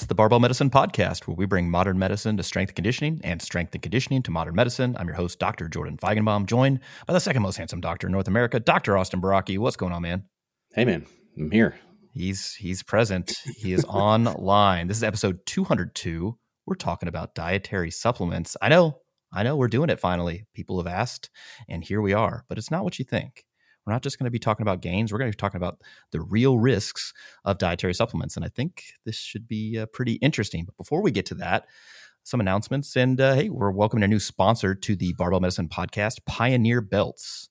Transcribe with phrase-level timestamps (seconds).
[0.00, 3.42] It's the Barbell Medicine Podcast, where we bring modern medicine to strength and conditioning and
[3.42, 4.96] strength and conditioning to modern medicine.
[4.98, 5.68] I'm your host, Dr.
[5.68, 8.96] Jordan Feigenbaum, joined by the second most handsome doctor in North America, Dr.
[8.96, 9.58] Austin Baraki.
[9.58, 10.24] What's going on, man?
[10.72, 11.04] Hey, man.
[11.36, 11.78] I'm here.
[12.14, 13.34] He's he's present.
[13.58, 14.86] He is online.
[14.86, 16.34] This is episode 202.
[16.64, 18.56] We're talking about dietary supplements.
[18.62, 19.00] I know,
[19.34, 20.46] I know, we're doing it finally.
[20.54, 21.28] People have asked,
[21.68, 22.46] and here we are.
[22.48, 23.44] But it's not what you think.
[23.86, 25.12] We're not just going to be talking about gains.
[25.12, 25.80] We're going to be talking about
[26.12, 27.12] the real risks
[27.44, 28.36] of dietary supplements.
[28.36, 30.64] And I think this should be uh, pretty interesting.
[30.64, 31.66] But before we get to that,
[32.22, 32.96] some announcements.
[32.96, 37.48] And uh, hey, we're welcoming a new sponsor to the Barbell Medicine podcast, Pioneer Belts.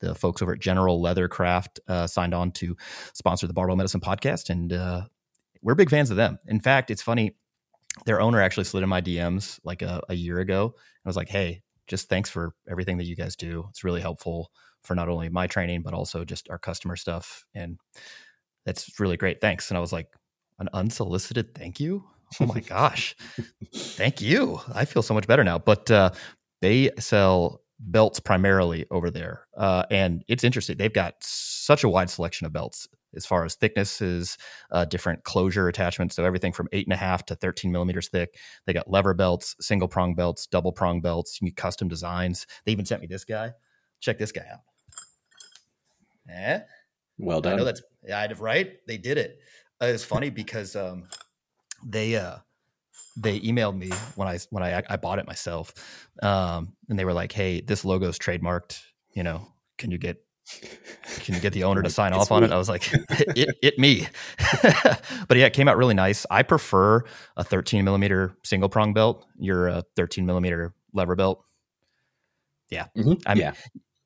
[0.00, 2.76] The folks over at General Leathercraft uh, signed on to
[3.14, 4.48] sponsor the Barbell Medicine podcast.
[4.48, 5.02] And uh,
[5.60, 6.38] we're big fans of them.
[6.46, 7.36] In fact, it's funny.
[8.06, 11.28] Their owner actually slid in my DMs like a, a year ago and was like,
[11.28, 13.66] hey, just thanks for everything that you guys do.
[13.70, 14.52] It's really helpful
[14.88, 17.78] for not only my training but also just our customer stuff and
[18.64, 20.08] that's really great thanks and i was like
[20.58, 22.02] an unsolicited thank you
[22.40, 23.14] oh my gosh
[23.74, 26.10] thank you i feel so much better now but uh,
[26.62, 32.10] they sell belts primarily over there uh, and it's interesting they've got such a wide
[32.10, 34.36] selection of belts as far as thicknesses,
[34.70, 36.14] uh, different closure attachments.
[36.16, 38.36] So everything from eight and a half to 13 millimeters thick.
[38.66, 42.46] They got lever belts, single prong belts, double prong belts, you custom designs.
[42.64, 43.52] They even sent me this guy.
[44.00, 44.60] Check this guy out.
[46.28, 46.60] Eh?
[47.18, 47.54] Well done.
[47.54, 48.72] I know that's yeah, right.
[48.86, 49.38] They did it.
[49.80, 51.08] Uh, it's funny because um,
[51.84, 52.36] they uh,
[53.16, 55.74] they emailed me when I when I I bought it myself,
[56.22, 58.80] um, and they were like, "Hey, this logo is trademarked.
[59.12, 59.48] You know,
[59.78, 60.22] can you get
[61.20, 62.52] can you get the owner to sign off on it?
[62.52, 64.06] I was like, it, it me.
[64.62, 66.24] but yeah, it came out really nice.
[66.30, 67.02] I prefer
[67.36, 69.26] a 13 millimeter single prong belt.
[69.38, 71.44] You're a 13 millimeter lever belt.
[72.70, 72.86] Yeah.
[72.96, 73.12] Mm-hmm.
[73.26, 73.52] I mean, yeah.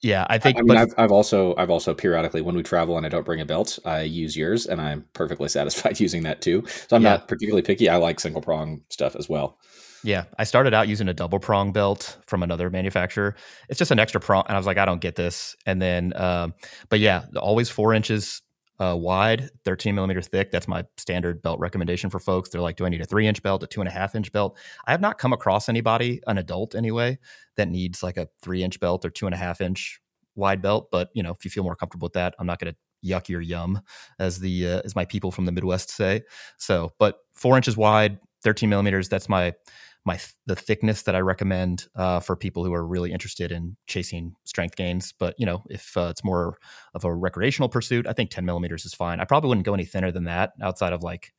[0.03, 0.58] Yeah, I think.
[0.58, 3.25] I mean, but, I've, I've also I've also periodically when we travel and I don't
[3.25, 6.64] bring a belt, I use yours, and I'm perfectly satisfied using that too.
[6.89, 7.11] So I'm yeah.
[7.11, 7.89] not particularly picky.
[7.89, 9.58] I like single prong stuff as well.
[10.05, 13.36] Yeah, I started out using a double prong belt from another manufacturer.
[13.68, 15.55] It's just an extra prong, and I was like, I don't get this.
[15.64, 16.55] And then, um,
[16.89, 18.42] but yeah, always four inches
[18.78, 20.50] uh, wide, 13 millimeters thick.
[20.50, 22.48] That's my standard belt recommendation for folks.
[22.50, 24.33] They're like, do I need a three inch belt, a two and a half inch
[24.33, 24.56] belt?
[24.86, 27.18] I have not come across anybody, an adult anyway,
[27.56, 30.00] that needs like a three inch belt or two and a half inch
[30.34, 30.88] wide belt.
[30.90, 32.78] But you know, if you feel more comfortable with that, I'm not going to
[33.08, 33.80] yuck your yum,
[34.18, 36.22] as the uh, as my people from the Midwest say.
[36.58, 39.08] So, but four inches wide, 13 millimeters.
[39.08, 39.54] That's my
[40.05, 44.35] my the thickness that I recommend uh, for people who are really interested in chasing
[44.45, 45.13] strength gains.
[45.13, 46.58] But you know, if uh, it's more
[46.95, 49.20] of a recreational pursuit, I think 10 millimeters is fine.
[49.20, 51.33] I probably wouldn't go any thinner than that outside of like,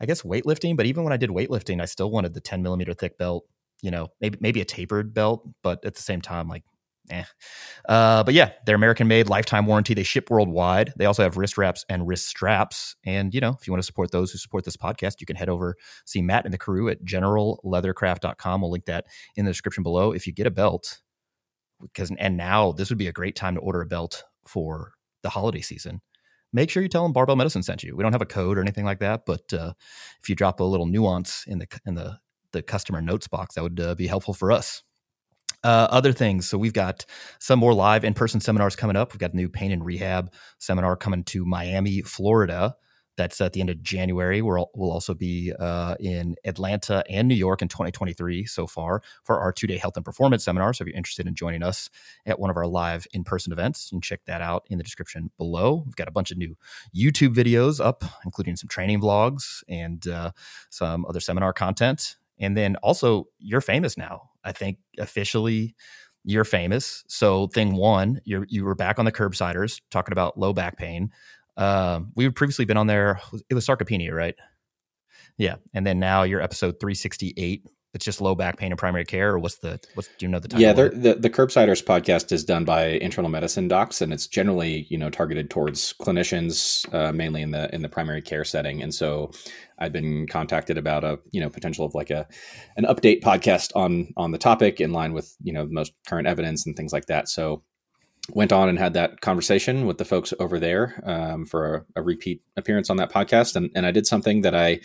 [0.00, 0.76] I guess weightlifting.
[0.76, 3.44] But even when I did weightlifting, I still wanted the 10 millimeter thick belt.
[3.82, 6.64] You know, maybe maybe a tapered belt, but at the same time, like
[7.10, 7.24] eh.
[7.88, 9.94] Uh, but yeah, they're American made, lifetime warranty.
[9.94, 10.92] They ship worldwide.
[10.96, 12.96] They also have wrist wraps and wrist straps.
[13.04, 15.36] And, you know, if you want to support those who support this podcast, you can
[15.36, 18.60] head over, see Matt and the crew at generalleathercraft.com.
[18.60, 19.06] We'll link that
[19.36, 20.12] in the description below.
[20.12, 21.00] If you get a belt,
[21.80, 25.30] because, and now this would be a great time to order a belt for the
[25.30, 26.00] holiday season.
[26.52, 27.96] Make sure you tell them Barbell Medicine sent you.
[27.96, 29.72] We don't have a code or anything like that, but uh,
[30.22, 32.18] if you drop a little nuance in the in the
[32.52, 34.82] the customer notes box, that would uh, be helpful for us.
[35.64, 36.46] Uh, other things.
[36.48, 37.04] So we've got
[37.40, 39.12] some more live in-person seminars coming up.
[39.12, 42.76] We've got a new pain and rehab seminar coming to Miami, Florida.
[43.16, 44.42] That's at the end of January.
[44.42, 49.40] We'll, we'll also be uh, in Atlanta and New York in 2023 so far for
[49.40, 50.72] our two day health and performance seminar.
[50.72, 51.88] So if you're interested in joining us
[52.26, 54.84] at one of our live in person events, you can check that out in the
[54.84, 55.82] description below.
[55.84, 56.56] We've got a bunch of new
[56.94, 60.32] YouTube videos up, including some training vlogs and uh,
[60.70, 62.16] some other seminar content.
[62.38, 64.28] And then also, you're famous now.
[64.46, 65.74] I think officially
[66.24, 67.04] you're famous.
[67.08, 71.10] So thing one, you you were back on the curbsiders talking about low back pain.
[71.56, 73.20] Um, we had previously been on there.
[73.48, 74.34] It was sarcopenia, right?
[75.38, 79.30] Yeah, and then now you're episode 368 it's just low back pain and primary care,
[79.30, 80.62] or what's the what's do you know the title?
[80.62, 84.98] Yeah, the the Curbsiders podcast is done by internal medicine docs, and it's generally you
[84.98, 88.82] know targeted towards clinicians, uh, mainly in the in the primary care setting.
[88.82, 89.32] And so,
[89.78, 92.28] I've been contacted about a you know potential of like a
[92.76, 96.28] an update podcast on on the topic in line with you know the most current
[96.28, 97.28] evidence and things like that.
[97.28, 97.62] So
[98.30, 102.02] went on and had that conversation with the folks over there um, for a, a,
[102.02, 103.54] repeat appearance on that podcast.
[103.54, 104.80] And, and I did something that I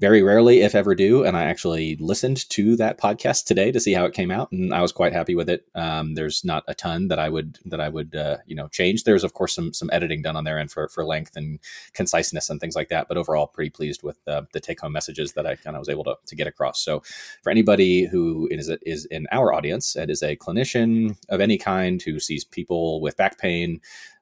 [0.00, 1.24] very rarely, if ever, do.
[1.24, 4.74] And I actually listened to that podcast today to see how it came out, and
[4.74, 5.66] I was quite happy with it.
[5.74, 9.04] Um, there's not a ton that I would that I would uh, you know change.
[9.04, 11.60] There's of course some some editing done on their end for for length and
[11.94, 13.08] conciseness and things like that.
[13.08, 16.04] But overall, pretty pleased with the take home messages that I kind of was able
[16.04, 16.82] to, to get across.
[16.84, 17.02] So
[17.42, 22.00] for anybody who is is in our audience and is a clinician of any kind
[22.02, 23.80] who sees people people with back pain,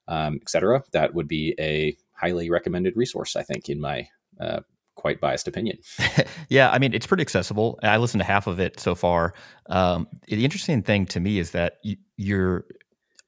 [0.09, 0.83] um, etc.
[0.93, 4.09] That would be a highly recommended resource, I think, in my
[4.41, 4.61] uh,
[4.95, 5.79] quite biased opinion.
[6.49, 7.79] yeah, I mean, it's pretty accessible.
[7.83, 9.35] I listened to half of it so far.
[9.69, 11.79] Um, the interesting thing to me is that
[12.17, 12.65] you're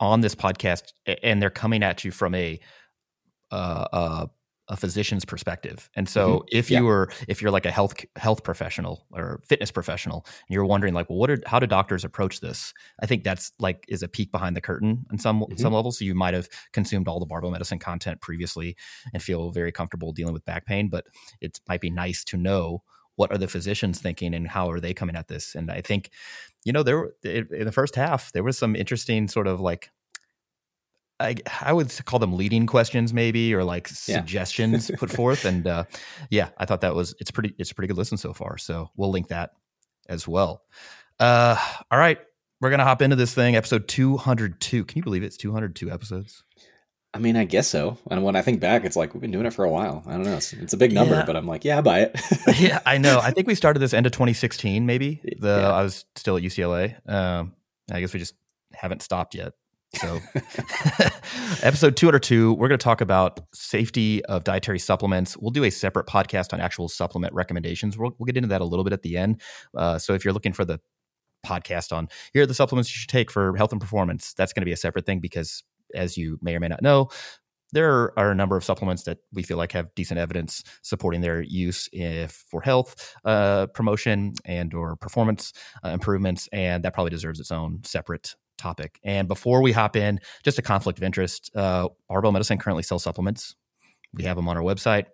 [0.01, 0.93] on this podcast
[1.23, 2.61] and they're coming at you from a
[3.51, 4.27] uh, uh,
[4.69, 5.91] a physician's perspective.
[5.95, 6.57] And so mm-hmm.
[6.57, 10.65] if you were if you're like a health health professional or fitness professional and you're
[10.65, 12.73] wondering like well what are how do doctors approach this?
[13.01, 15.57] I think that's like is a peek behind the curtain on some mm-hmm.
[15.57, 18.77] some level so you might have consumed all the barbell medicine content previously
[19.13, 21.07] and feel very comfortable dealing with back pain, but
[21.41, 22.83] it might be nice to know
[23.17, 25.55] what are the physicians thinking and how are they coming at this?
[25.55, 26.11] And I think
[26.65, 29.91] you know there in the first half there was some interesting sort of like
[31.21, 34.17] I, I would call them leading questions maybe or like yeah.
[34.17, 35.85] suggestions put forth and uh,
[36.31, 38.91] yeah i thought that was it's pretty it's a pretty good listen so far so
[38.97, 39.51] we'll link that
[40.09, 40.63] as well
[41.21, 41.57] uh,
[41.91, 42.19] all right
[42.61, 45.27] we're gonna hop into this thing episode 202 can you believe it?
[45.27, 46.43] it's 202 episodes
[47.15, 47.97] I mean, I guess so.
[48.11, 50.03] And when I think back, it's like we've been doing it for a while.
[50.05, 50.37] I don't know.
[50.37, 51.25] It's, it's a big number, yeah.
[51.25, 52.21] but I'm like, yeah, I buy it.
[52.61, 53.21] yeah, I know.
[53.21, 55.21] I think we started this end of 2016, maybe.
[55.39, 55.71] The yeah.
[55.71, 57.09] I was still at UCLA.
[57.09, 57.53] Um,
[57.89, 58.35] I guess we just
[58.73, 59.53] haven't stopped yet.
[59.97, 60.21] So,
[61.63, 65.37] episode 202, we're going to talk about safety of dietary supplements.
[65.37, 67.97] We'll do a separate podcast on actual supplement recommendations.
[67.97, 69.41] We'll, we'll get into that a little bit at the end.
[69.77, 70.81] Uh, so, if you're looking for the
[71.47, 74.63] podcast on here are the supplements you should take for health and performance, that's going
[74.63, 75.63] to be a separate thing because,
[75.95, 77.09] as you may or may not know,
[77.73, 81.43] there are a number of supplements that we feel like have decent evidence supporting their
[81.43, 85.53] use if for health uh, promotion and or performance
[85.85, 88.99] uh, improvements and that probably deserves its own separate topic.
[89.05, 91.51] And before we hop in, just a conflict of interest.
[91.55, 93.55] Uh, Barbell Medicine currently sells supplements.
[94.15, 95.07] We have them on our website.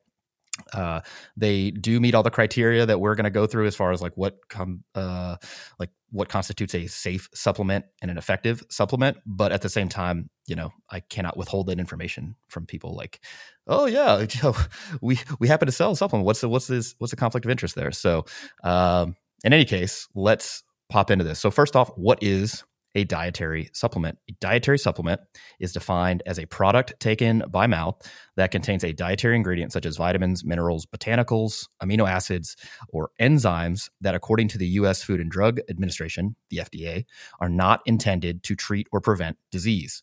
[0.72, 1.00] Uh,
[1.36, 4.02] they do meet all the criteria that we're going to go through as far as
[4.02, 5.36] like what come uh,
[5.78, 9.16] like what constitutes a safe supplement and an effective supplement.
[9.26, 12.94] But at the same time, you know, I cannot withhold that information from people.
[12.94, 13.20] Like,
[13.66, 14.26] oh yeah,
[15.00, 16.26] we we happen to sell a supplement.
[16.26, 17.92] What's the what's this what's the conflict of interest there?
[17.92, 18.24] So,
[18.62, 21.38] um, in any case, let's pop into this.
[21.38, 22.64] So first off, what is
[22.94, 24.18] a dietary supplement.
[24.28, 25.20] A dietary supplement
[25.58, 28.00] is defined as a product taken by mouth
[28.36, 32.56] that contains a dietary ingredient such as vitamins, minerals, botanicals, amino acids,
[32.88, 35.02] or enzymes that, according to the U.S.
[35.02, 37.04] Food and Drug Administration, the FDA,
[37.40, 40.02] are not intended to treat or prevent disease.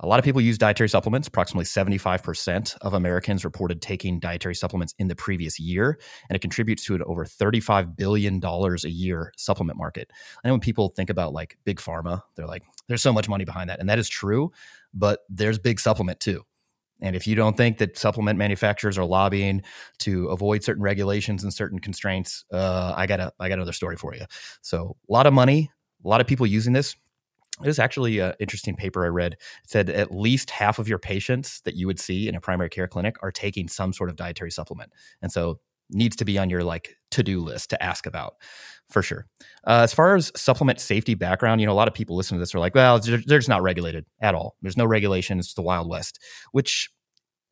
[0.00, 1.26] A lot of people use dietary supplements.
[1.26, 5.98] Approximately 75% of Americans reported taking dietary supplements in the previous year,
[6.28, 10.10] and it contributes to an over $35 billion a year supplement market.
[10.42, 13.44] I know when people think about like big pharma, they're like, there's so much money
[13.44, 13.80] behind that.
[13.80, 14.52] And that is true,
[14.94, 16.44] but there's big supplement too.
[17.00, 19.62] And if you don't think that supplement manufacturers are lobbying
[20.00, 23.96] to avoid certain regulations and certain constraints, uh, I got a I got another story
[23.96, 24.24] for you.
[24.62, 25.70] So a lot of money,
[26.04, 26.96] a lot of people using this
[27.62, 29.32] it was actually an interesting paper I read.
[29.34, 32.70] It said at least half of your patients that you would see in a primary
[32.70, 34.92] care clinic are taking some sort of dietary supplement.
[35.22, 35.60] And so
[35.90, 38.34] needs to be on your like to-do list to ask about
[38.90, 39.26] for sure.
[39.66, 42.40] Uh, as far as supplement safety background, you know, a lot of people listen to
[42.40, 44.56] this are like, well, they're, they're just not regulated at all.
[44.62, 45.38] There's no regulation.
[45.38, 46.18] It's the Wild West,
[46.52, 46.90] which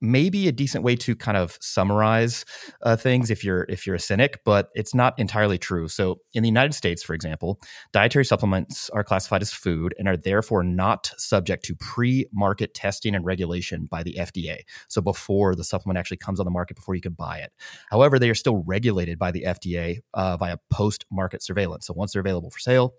[0.00, 2.44] maybe a decent way to kind of summarize
[2.82, 5.88] uh, things if you're if you're a cynic but it's not entirely true.
[5.88, 7.60] So in the united states for example
[7.92, 13.24] dietary supplements are classified as food and are therefore not subject to pre-market testing and
[13.24, 14.58] regulation by the fda
[14.88, 17.52] so before the supplement actually comes on the market before you can buy it.
[17.90, 21.86] However they are still regulated by the fda uh, via post-market surveillance.
[21.86, 22.94] So once they're available for sale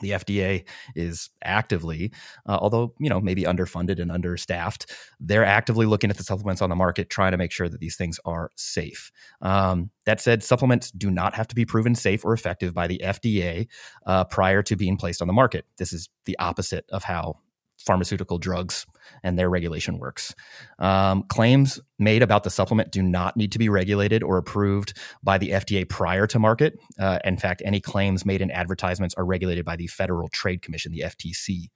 [0.00, 0.64] the FDA
[0.94, 2.12] is actively,
[2.46, 4.90] uh, although you know maybe underfunded and understaffed,
[5.20, 7.96] they're actively looking at the supplements on the market, trying to make sure that these
[7.96, 9.12] things are safe.
[9.42, 13.00] Um, that said, supplements do not have to be proven safe or effective by the
[13.04, 13.68] FDA
[14.06, 15.66] uh, prior to being placed on the market.
[15.76, 17.36] This is the opposite of how
[17.80, 18.86] pharmaceutical drugs
[19.22, 20.34] and their regulation works.
[20.78, 25.38] Um, claims made about the supplement do not need to be regulated or approved by
[25.38, 26.78] the FDA prior to market.
[26.98, 30.92] Uh, in fact, any claims made in advertisements are regulated by the Federal Trade Commission,
[30.92, 31.70] the FTC.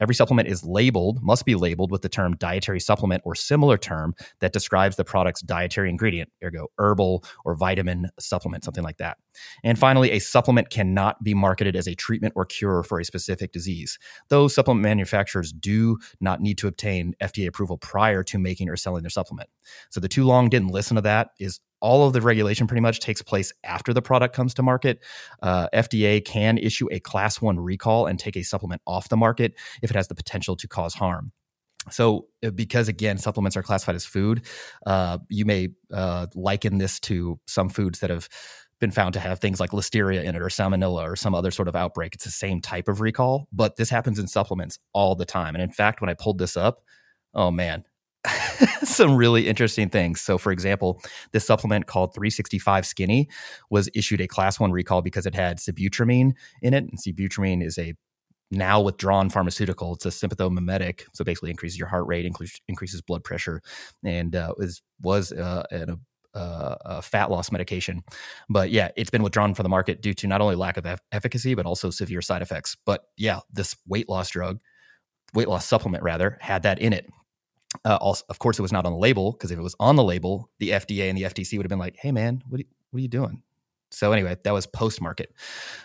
[0.00, 4.14] Every supplement is labeled, must be labeled with the term dietary supplement or similar term
[4.40, 9.18] that describes the product's dietary ingredient, ergo herbal or vitamin supplement, something like that.
[9.64, 13.52] And finally, a supplement cannot be marketed as a treatment or cure for a specific
[13.52, 13.98] disease.
[14.28, 19.02] Those supplement manufacturers do not need to obtain FDA approval prior to making or selling
[19.02, 19.48] their supplement.
[19.90, 23.00] So the too long didn't listen to that is all of the regulation pretty much
[23.00, 25.00] takes place after the product comes to market.
[25.42, 29.54] Uh, FDA can issue a class one recall and take a supplement off the market
[29.82, 31.32] if it has the potential to cause harm.
[31.90, 34.44] So, uh, because again, supplements are classified as food,
[34.86, 38.28] uh, you may uh, liken this to some foods that have
[38.80, 41.68] been found to have things like listeria in it or salmonella or some other sort
[41.68, 42.14] of outbreak.
[42.14, 45.54] It's the same type of recall, but this happens in supplements all the time.
[45.54, 46.82] And in fact, when I pulled this up,
[47.34, 47.84] oh man,
[48.84, 50.20] some really interesting things.
[50.20, 51.00] So, for example,
[51.32, 53.28] this supplement called 365 Skinny
[53.70, 56.84] was issued a class one recall because it had sibutramine in it.
[56.84, 57.94] And sibutramine is a
[58.50, 59.94] now withdrawn pharmaceutical.
[59.94, 63.60] It's a sympathomimetic, so basically increases your heart rate, increases, increases blood pressure,
[64.04, 66.00] and uh, was was uh, an,
[66.34, 68.02] uh, a fat loss medication.
[68.48, 71.54] But yeah, it's been withdrawn from the market due to not only lack of efficacy
[71.54, 72.76] but also severe side effects.
[72.86, 74.60] But yeah, this weight loss drug,
[75.34, 77.06] weight loss supplement rather, had that in it.
[77.84, 79.96] Uh, also, of course, it was not on the label because if it was on
[79.96, 82.64] the label, the FDA and the FTC would have been like, "Hey, man, what are,
[82.90, 83.42] what are you doing?
[83.90, 85.32] So anyway, that was post market.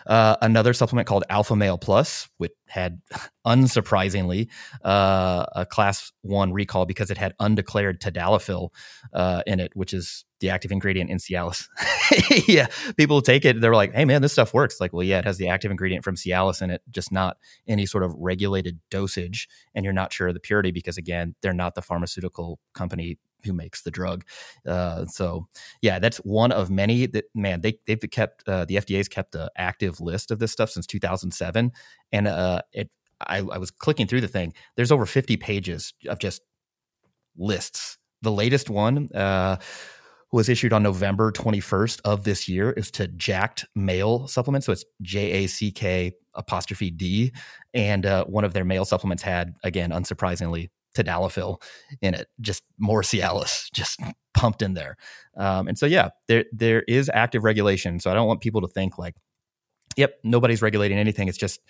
[0.05, 3.01] Uh, another supplement called Alpha Male Plus, which had
[3.47, 4.49] unsurprisingly
[4.83, 8.69] uh, a class one recall because it had undeclared tadalafil
[9.13, 11.67] uh, in it, which is the active ingredient in Cialis.
[12.47, 12.67] yeah,
[12.97, 13.61] people take it.
[13.61, 16.03] They're like, "Hey, man, this stuff works." Like, well, yeah, it has the active ingredient
[16.03, 20.27] from Cialis in it, just not any sort of regulated dosage, and you're not sure
[20.27, 24.23] of the purity because, again, they're not the pharmaceutical company who makes the drug.
[24.67, 25.47] Uh, so
[25.81, 29.49] yeah, that's one of many that man they they've kept uh, the FDA's kept an
[29.57, 31.71] active list of this stuff since 2007,
[32.11, 32.89] and uh, it
[33.27, 34.53] I, I was clicking through the thing.
[34.75, 36.41] There's over 50 pages of just
[37.37, 37.97] lists.
[38.21, 39.57] The latest one uh,
[40.31, 42.71] was issued on November 21st of this year.
[42.71, 44.63] Is to Jacked Male Supplement.
[44.63, 47.31] So it's J A C K apostrophe D.
[47.73, 51.61] And uh, one of their male supplements had, again, unsurprisingly, tadalafil
[52.01, 53.99] in it, just more Cialis, just
[54.33, 54.97] pumped in there.
[55.37, 57.99] Um, and so, yeah, there there is active regulation.
[57.99, 59.15] So I don't want people to think like,
[59.97, 61.27] yep, nobody's regulating anything.
[61.27, 61.61] It's just,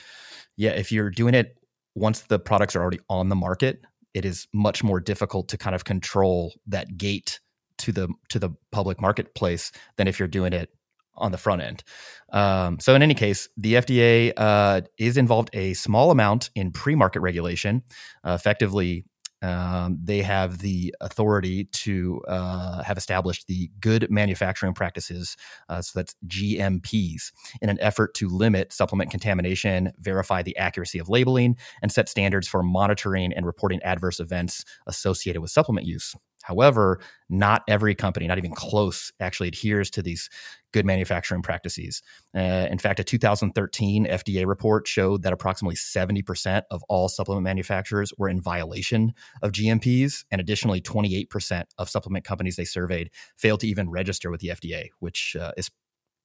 [0.58, 1.58] yeah, if you're doing it
[1.96, 3.82] once the products are already on the market,
[4.14, 7.40] it is much more difficult to kind of control that gate
[7.80, 10.70] to the to the public marketplace than if you're doing it
[11.16, 11.84] on the front end.
[12.32, 17.22] Um, so, in any case, the FDA uh, is involved a small amount in pre-market
[17.22, 17.84] regulation,
[18.24, 19.06] uh, effectively
[19.44, 25.36] um, they have the authority to uh, have established the good manufacturing practices,
[25.70, 27.32] uh, so that's GMPs,
[27.62, 32.48] in an effort to limit supplement contamination, verify the accuracy of labeling, and set standards
[32.48, 36.16] for monitoring and reporting adverse events associated with supplement use.
[36.44, 40.30] However, not every company, not even close, actually adheres to these
[40.74, 42.02] good manufacturing practices.
[42.36, 48.12] Uh, in fact, a 2013 FDA report showed that approximately 70% of all supplement manufacturers
[48.18, 53.68] were in violation of GMPs, and additionally, 28% of supplement companies they surveyed failed to
[53.68, 55.72] even register with the FDA, which uh, is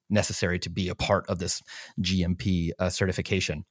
[0.09, 1.61] necessary to be a part of this
[2.01, 3.63] GMP uh, certification.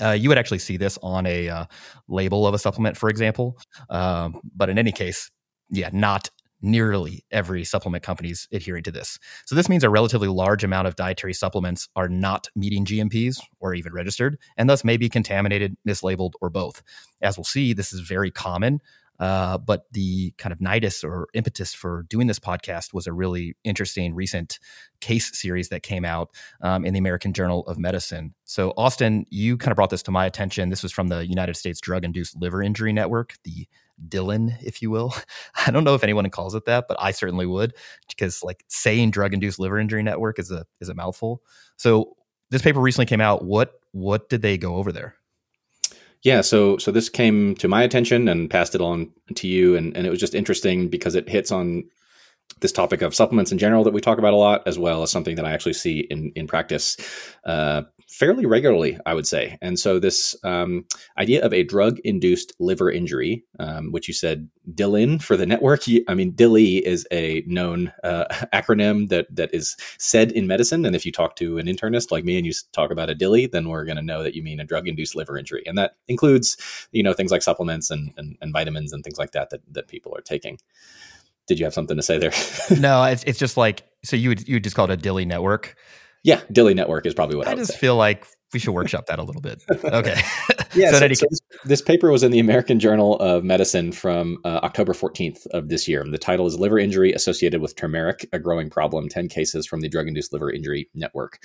[0.00, 1.64] Uh, you would actually see this on a uh,
[2.08, 3.58] label of a supplement, for example.
[3.90, 5.30] Um, but in any case,
[5.70, 6.30] yeah, not
[6.62, 9.18] nearly every supplement company is adhering to this.
[9.46, 13.74] So this means a relatively large amount of dietary supplements are not meeting GMPs or
[13.74, 16.82] even registered, and thus may be contaminated, mislabeled, or both.
[17.20, 18.80] As we'll see, this is very common.
[19.22, 23.54] Uh, but the kind of nidus or impetus for doing this podcast was a really
[23.62, 24.58] interesting recent
[25.00, 28.34] case series that came out um, in the American Journal of Medicine.
[28.42, 30.70] So, Austin, you kind of brought this to my attention.
[30.70, 33.68] This was from the United States Drug Induced Liver Injury Network, the
[34.08, 35.14] DILIN, if you will.
[35.66, 37.74] I don't know if anyone calls it that, but I certainly would
[38.08, 41.42] because like saying drug induced liver injury network is a is a mouthful.
[41.76, 42.16] So
[42.50, 43.44] this paper recently came out.
[43.44, 45.14] What what did they go over there?
[46.22, 49.96] Yeah, so so this came to my attention and passed it on to you, and,
[49.96, 51.84] and it was just interesting because it hits on
[52.60, 55.10] this topic of supplements in general that we talk about a lot, as well as
[55.10, 56.96] something that I actually see in in practice.
[57.44, 57.82] Uh,
[58.12, 59.56] fairly regularly, I would say.
[59.62, 60.84] And so, this um,
[61.18, 65.82] idea of a drug induced liver injury, um, which you said DILIN for the network,
[66.08, 70.84] I mean, DILI is a known uh, acronym that, that is said in medicine.
[70.84, 73.50] And if you talk to an internist like me and you talk about a DILI,
[73.50, 75.62] then we're going to know that you mean a drug induced liver injury.
[75.66, 76.56] And that includes,
[76.92, 79.88] you know, things like supplements and, and, and vitamins and things like that, that that
[79.88, 80.58] people are taking
[81.48, 82.30] did you have something to say there?
[82.80, 85.26] no, it's it's just like so you would you would just call it a DILI
[85.26, 85.76] network.
[86.24, 87.78] Yeah, DILI Network is probably what I, I just say.
[87.78, 89.62] feel like we should workshop that a little bit.
[89.92, 90.20] Okay.
[90.74, 90.90] yeah.
[90.90, 94.60] so, so, so this, this, paper was in the American Journal of Medicine from uh,
[94.62, 96.04] October 14th of this year.
[96.08, 99.88] The title is Liver Injury Associated with Turmeric, a Growing Problem 10 Cases from the
[99.88, 101.40] Drug Induced Liver Injury Network.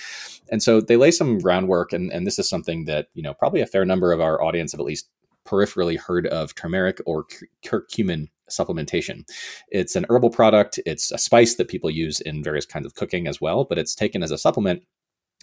[0.49, 3.61] And so they lay some groundwork, and, and this is something that, you know, probably
[3.61, 5.09] a fair number of our audience have at least
[5.45, 7.25] peripherally heard of turmeric or
[7.65, 9.27] curcumin supplementation.
[9.69, 13.27] It's an herbal product, it's a spice that people use in various kinds of cooking
[13.27, 14.83] as well, but it's taken as a supplement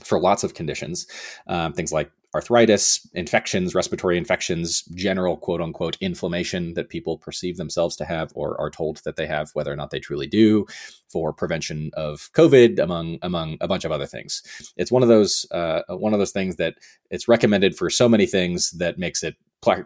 [0.03, 1.07] for lots of conditions,
[1.47, 7.95] um, things like arthritis, infections, respiratory infections, general quote unquote inflammation that people perceive themselves
[7.97, 10.67] to have or are told that they have, whether or not they truly do,
[11.09, 14.43] for prevention of COVID, among among a bunch of other things.
[14.77, 16.75] It's one of those uh, one of those things that
[17.11, 19.37] it's recommended for so many things that makes it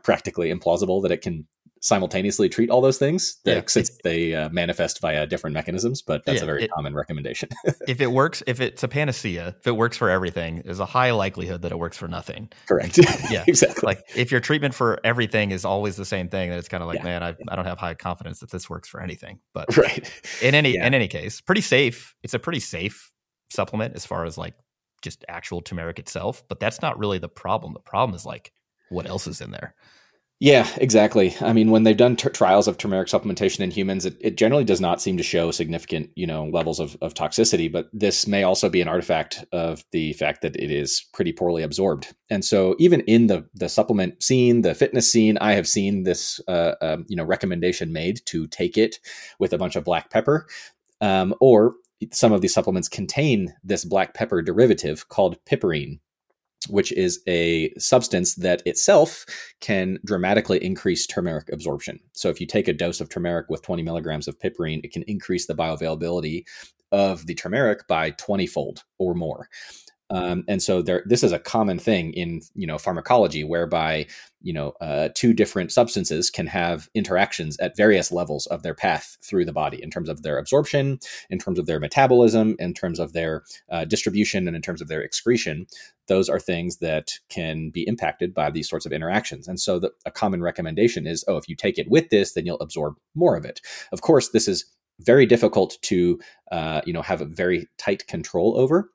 [0.02, 1.46] practically implausible that it can
[1.80, 3.62] simultaneously treat all those things Yeah.
[3.66, 7.48] since they uh, manifest via different mechanisms, but that's Yeah, a very it- common recommendation.
[7.88, 11.10] if it works, if it's a panacea, if it works for everything, there's a high
[11.12, 12.48] likelihood that it works for nothing.
[12.66, 12.98] Correct.
[13.30, 13.44] Yeah.
[13.46, 13.82] exactly.
[13.84, 16.88] Like if your treatment for everything is always the same thing, then it's kind of
[16.88, 17.04] like, Yeah.
[17.04, 19.40] man, I, I don't have high confidence that this works for anything.
[19.52, 20.10] But right.
[20.42, 22.14] in any in any case, pretty safe.
[22.22, 23.12] It's a pretty safe
[23.50, 24.54] supplement as far as like
[25.02, 26.42] just actual turmeric itself.
[26.48, 27.72] But that's not really the problem.
[27.74, 28.52] The problem is like
[28.90, 29.74] what else is in there.
[30.40, 31.34] Yeah, exactly.
[31.40, 34.62] I mean, when they've done t- trials of turmeric supplementation in humans, it, it generally
[34.62, 37.70] does not seem to show significant, you know, levels of, of toxicity.
[37.70, 41.64] But this may also be an artifact of the fact that it is pretty poorly
[41.64, 42.14] absorbed.
[42.30, 46.40] And so, even in the the supplement scene, the fitness scene, I have seen this,
[46.46, 49.00] uh, um, you know, recommendation made to take it
[49.40, 50.46] with a bunch of black pepper,
[51.00, 51.74] um, or
[52.12, 55.98] some of these supplements contain this black pepper derivative called piperine
[56.68, 59.24] which is a substance that itself
[59.60, 61.98] can dramatically increase turmeric absorption.
[62.12, 65.02] So, if you take a dose of turmeric with 20 milligrams of piperine, it can
[65.04, 66.44] increase the bioavailability
[66.92, 69.48] of the turmeric by 20 fold or more.
[70.10, 74.06] Um, and so there, this is a common thing in you know pharmacology, whereby
[74.40, 79.18] you know uh, two different substances can have interactions at various levels of their path
[79.22, 80.98] through the body in terms of their absorption,
[81.30, 84.88] in terms of their metabolism, in terms of their uh, distribution, and in terms of
[84.88, 85.66] their excretion.
[86.06, 89.46] Those are things that can be impacted by these sorts of interactions.
[89.46, 92.46] And so the, a common recommendation is, oh, if you take it with this, then
[92.46, 93.60] you'll absorb more of it.
[93.92, 94.64] Of course, this is
[95.00, 96.18] very difficult to
[96.50, 98.90] uh, you know have a very tight control over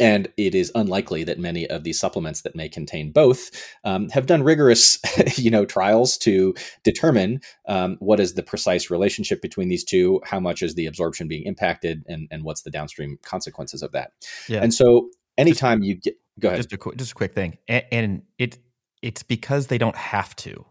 [0.00, 3.50] and it is unlikely that many of these supplements that may contain both
[3.84, 4.98] um, have done rigorous
[5.36, 10.40] you know trials to determine um, what is the precise relationship between these two how
[10.40, 14.12] much is the absorption being impacted and, and what's the downstream consequences of that.
[14.48, 14.62] Yeah.
[14.62, 16.58] and so anytime you get go ahead.
[16.58, 18.58] Just a quick, just a quick thing, and, and it
[19.02, 20.64] it's because they don't have to,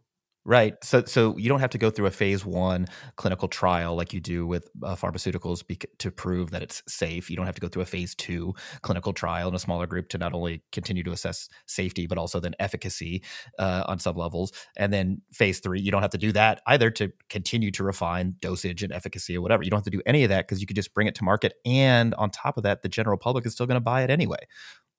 [0.46, 0.76] right?
[0.84, 2.86] So so you don't have to go through a phase one
[3.16, 7.30] clinical trial like you do with uh, pharmaceuticals bec- to prove that it's safe.
[7.30, 10.08] You don't have to go through a phase two clinical trial in a smaller group
[10.10, 13.24] to not only continue to assess safety but also then efficacy
[13.58, 14.54] uh, on some levels.
[14.78, 18.36] And then phase three, you don't have to do that either to continue to refine
[18.40, 19.64] dosage and efficacy or whatever.
[19.64, 21.24] You don't have to do any of that because you could just bring it to
[21.24, 24.10] market, and on top of that, the general public is still going to buy it
[24.12, 24.38] anyway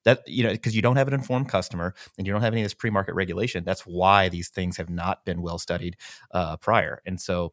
[0.07, 2.63] that you know because you don't have an informed customer and you don't have any
[2.63, 5.97] of this pre-market regulation that's why these things have not been well studied
[6.31, 7.03] uh, prior.
[7.05, 7.53] And so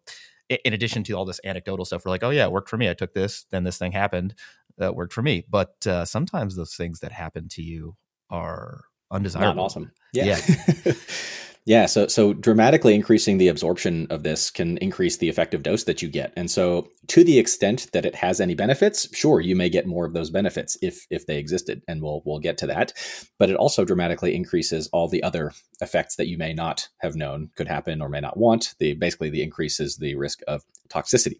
[0.50, 2.89] in addition to all this anecdotal stuff we're like oh yeah it worked for me.
[2.89, 4.36] I took this then this thing happened
[4.78, 5.44] that worked for me.
[5.50, 7.96] But uh, sometimes those things that happen to you
[8.30, 9.56] are undesirable.
[9.56, 9.92] not awesome.
[10.13, 10.39] Yeah.
[10.86, 10.94] Yeah
[11.86, 16.10] so so dramatically increasing the absorption of this can increase the effective dose that you
[16.10, 16.34] get.
[16.36, 20.06] And so to the extent that it has any benefits sure you may get more
[20.06, 22.93] of those benefits if if they existed and we'll we'll get to that.
[23.39, 27.49] But it also dramatically increases all the other effects that you may not have known
[27.56, 28.76] could happen or may not want.
[28.80, 31.39] The basically the increases the risk of toxicity.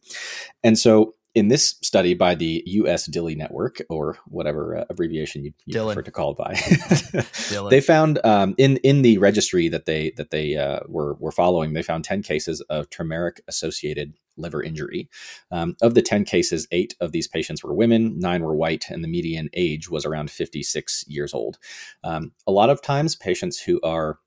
[0.64, 5.54] And so in this study by the US DILI Network, or whatever uh, abbreviation you,
[5.66, 10.12] you prefer to call it by, they found um, in in the registry that they
[10.18, 15.10] that they uh, were were following, they found ten cases of turmeric associated liver injury.
[15.52, 19.04] Um, of the ten cases, eight of these patients were women, nine were white, and
[19.04, 21.58] the median age was around fifty six years old.
[22.04, 24.20] Um, a lot of times, patients who are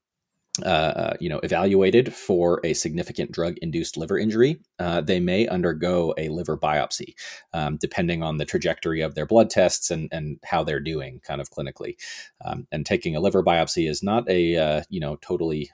[0.65, 6.29] uh, you know, evaluated for a significant drug-induced liver injury, uh, they may undergo a
[6.29, 7.15] liver biopsy,
[7.53, 11.41] um, depending on the trajectory of their blood tests and and how they're doing, kind
[11.41, 11.97] of clinically.
[12.45, 15.71] Um, and taking a liver biopsy is not a uh, you know totally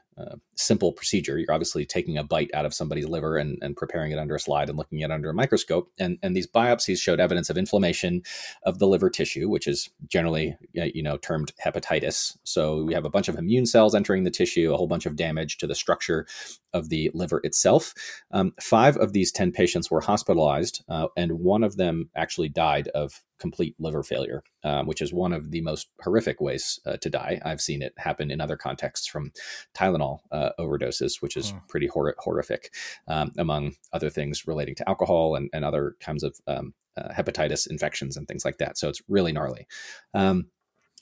[0.55, 1.39] simple procedure.
[1.39, 4.41] You're obviously taking a bite out of somebody's liver and, and preparing it under a
[4.41, 5.91] slide and looking at it under a microscope.
[5.99, 8.23] And, and these biopsies showed evidence of inflammation
[8.65, 12.37] of the liver tissue, which is generally you know termed hepatitis.
[12.45, 15.17] So we have a bunch of immune cells entering the tissue, a whole bunch of
[15.17, 16.27] damage to the structure
[16.73, 17.95] of the liver itself.
[18.31, 22.89] Um, five of these ten patients were hospitalized, uh, and one of them actually died
[22.89, 27.11] of complete liver failure, um, which is one of the most horrific ways uh, to
[27.11, 27.41] die.
[27.45, 29.33] I've seen it happen in other contexts from
[29.75, 31.59] Tylenol uh, overdoses, which is Hmm.
[31.69, 32.73] pretty hor- horrific,
[33.09, 37.67] um, among other things relating to alcohol and, and other kinds of um, uh, hepatitis
[37.71, 38.79] infections and things like that.
[38.79, 39.67] So it's really gnarly.
[40.15, 40.47] Um,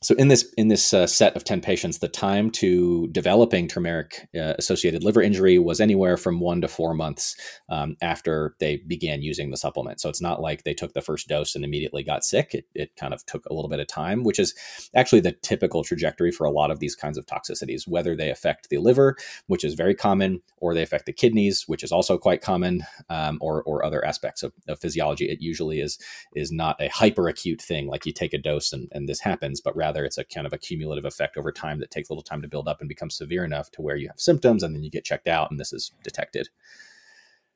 [0.02, 4.28] so in this in this uh, set of 10 patients the time to developing turmeric
[4.34, 7.36] uh, associated liver injury was anywhere from one to four months
[7.68, 10.00] um, after they began using the supplement.
[10.00, 12.54] So it's not like they took the first dose and immediately got sick.
[12.54, 14.54] It, it kind of took a little bit of time which is
[14.94, 18.70] actually the typical trajectory for a lot of these kinds of toxicities whether they affect
[18.70, 19.16] the liver
[19.48, 23.36] which is very common or they affect the kidneys which is also quite common um,
[23.42, 25.28] or, or other aspects of, of physiology.
[25.28, 25.98] It usually is
[26.34, 29.60] is not a hyper acute thing like you take a dose and, and this happens
[29.60, 32.12] but rather rather it's a kind of a cumulative effect over time that takes a
[32.12, 34.74] little time to build up and becomes severe enough to where you have symptoms and
[34.74, 36.48] then you get checked out and this is detected.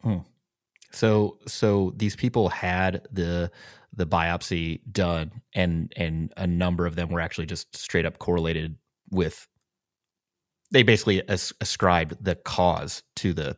[0.03, 0.19] Hmm.
[0.91, 3.53] So so these people had the
[3.93, 8.77] the biopsy done and and a number of them were actually just straight up correlated
[9.11, 9.47] with
[10.75, 13.57] they basically as- ascribed the cause to the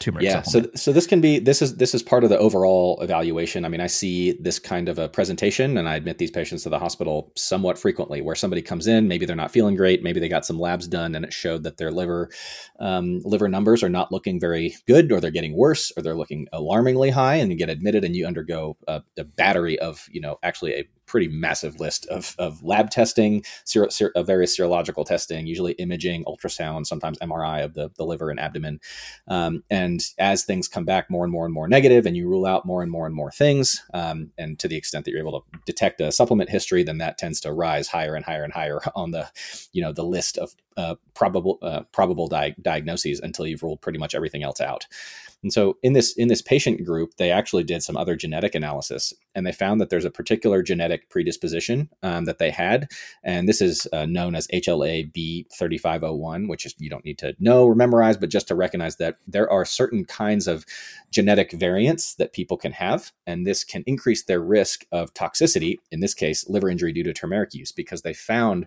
[0.00, 0.20] tumor.
[0.20, 3.64] Yeah, so so this can be this is this is part of the overall evaluation.
[3.64, 6.68] I mean, I see this kind of a presentation, and I admit these patients to
[6.68, 10.28] the hospital somewhat frequently, where somebody comes in, maybe they're not feeling great, maybe they
[10.28, 12.30] got some labs done, and it showed that their liver
[12.80, 16.48] um, liver numbers are not looking very good, or they're getting worse, or they're looking
[16.52, 20.36] alarmingly high, and you get admitted, and you undergo a, a battery of you know
[20.42, 25.72] actually a pretty massive list of, of lab testing, ser- ser- various serological testing, usually
[25.74, 28.80] imaging, ultrasound, sometimes MRI of the, the liver and abdomen.
[29.28, 32.46] Um, and as things come back more and more and more negative, and you rule
[32.46, 35.40] out more and more and more things, um, and to the extent that you're able
[35.40, 38.80] to detect a supplement history, then that tends to rise higher and higher and higher
[38.94, 39.28] on the,
[39.72, 43.98] you know, the list of uh, probable uh, probable di- diagnoses until you've ruled pretty
[43.98, 44.86] much everything else out.
[45.46, 49.14] And so in this in this patient group, they actually did some other genetic analysis,
[49.32, 52.90] and they found that there's a particular genetic predisposition um, that they had,
[53.22, 57.76] and this is uh, known as HLA-B3501, which is you don't need to know or
[57.76, 60.66] memorize, but just to recognize that there are certain kinds of
[61.12, 65.76] genetic variants that people can have, and this can increase their risk of toxicity.
[65.92, 68.66] In this case, liver injury due to turmeric use, because they found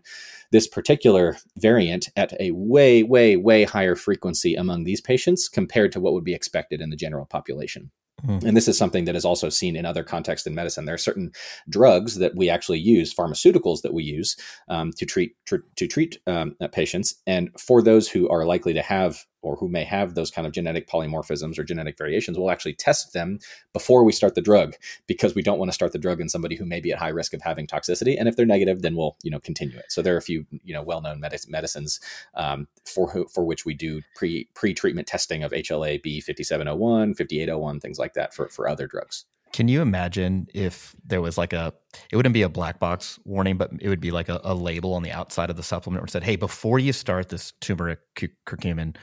[0.51, 5.99] this particular variant at a way, way, way higher frequency among these patients compared to
[5.99, 7.91] what would be expected in the general population.
[8.25, 8.47] Mm-hmm.
[8.47, 10.85] And this is something that is also seen in other contexts in medicine.
[10.85, 11.31] There are certain
[11.69, 14.35] drugs that we actually use, pharmaceuticals that we use
[14.67, 18.81] um, to treat tr- to treat um, patients, and for those who are likely to
[18.81, 22.73] have or who may have those kind of genetic polymorphisms or genetic variations, we'll actually
[22.73, 23.39] test them
[23.73, 24.75] before we start the drug
[25.07, 27.09] because we don't want to start the drug in somebody who may be at high
[27.09, 28.15] risk of having toxicity.
[28.17, 29.85] And if they're negative, then we'll you know continue it.
[29.89, 31.99] So there are a few you know well-known medicines
[32.35, 37.15] um, for who, for which we do pre pre treatment testing of HLA B 5701,
[37.15, 39.25] 5801, things like that for for other drugs.
[39.51, 41.73] Can you imagine if there was like a,
[42.11, 44.93] it wouldn't be a black box warning, but it would be like a, a label
[44.93, 48.95] on the outside of the supplement where said, hey, before you start this turmeric curcumin,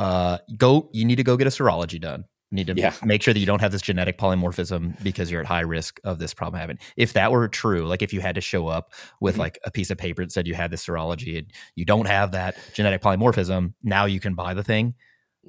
[0.00, 0.88] uh, go.
[0.92, 2.24] You need to go get a serology done.
[2.50, 2.94] You need to yeah.
[3.04, 6.18] make sure that you don't have this genetic polymorphism because you're at high risk of
[6.18, 6.78] this problem happening.
[6.96, 9.42] If that were true, like if you had to show up with mm-hmm.
[9.42, 12.32] like a piece of paper that said you had this serology and you don't have
[12.32, 14.94] that genetic polymorphism, now you can buy the thing.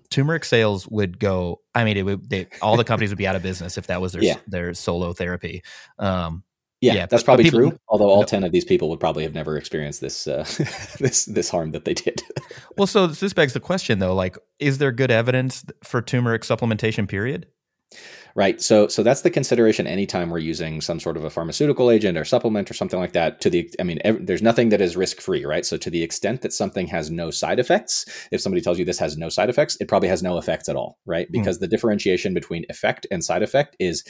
[0.10, 1.62] Turmeric sales would go.
[1.74, 2.30] I mean, it would.
[2.30, 4.38] They, all the companies would be out of business if that was their yeah.
[4.48, 5.64] their solo therapy.
[5.98, 6.44] Um,
[6.82, 7.80] yeah, yeah that's probably people, true.
[7.88, 8.26] Although all no.
[8.26, 10.44] ten of these people would probably have never experienced this uh,
[11.00, 12.22] this this harm that they did.
[12.78, 17.08] well, so this begs the question, though: like, is there good evidence for turmeric supplementation?
[17.08, 17.48] Period.
[18.34, 18.62] Right.
[18.62, 22.24] So so that's the consideration anytime we're using some sort of a pharmaceutical agent or
[22.24, 23.42] supplement or something like that.
[23.42, 25.66] To the I mean, there's nothing that is risk free, right?
[25.66, 29.00] So to the extent that something has no side effects, if somebody tells you this
[29.00, 31.28] has no side effects, it probably has no effects at all, right?
[31.28, 31.34] Hmm.
[31.34, 31.62] Because mm.
[31.62, 34.04] the differentiation between effect and side effect is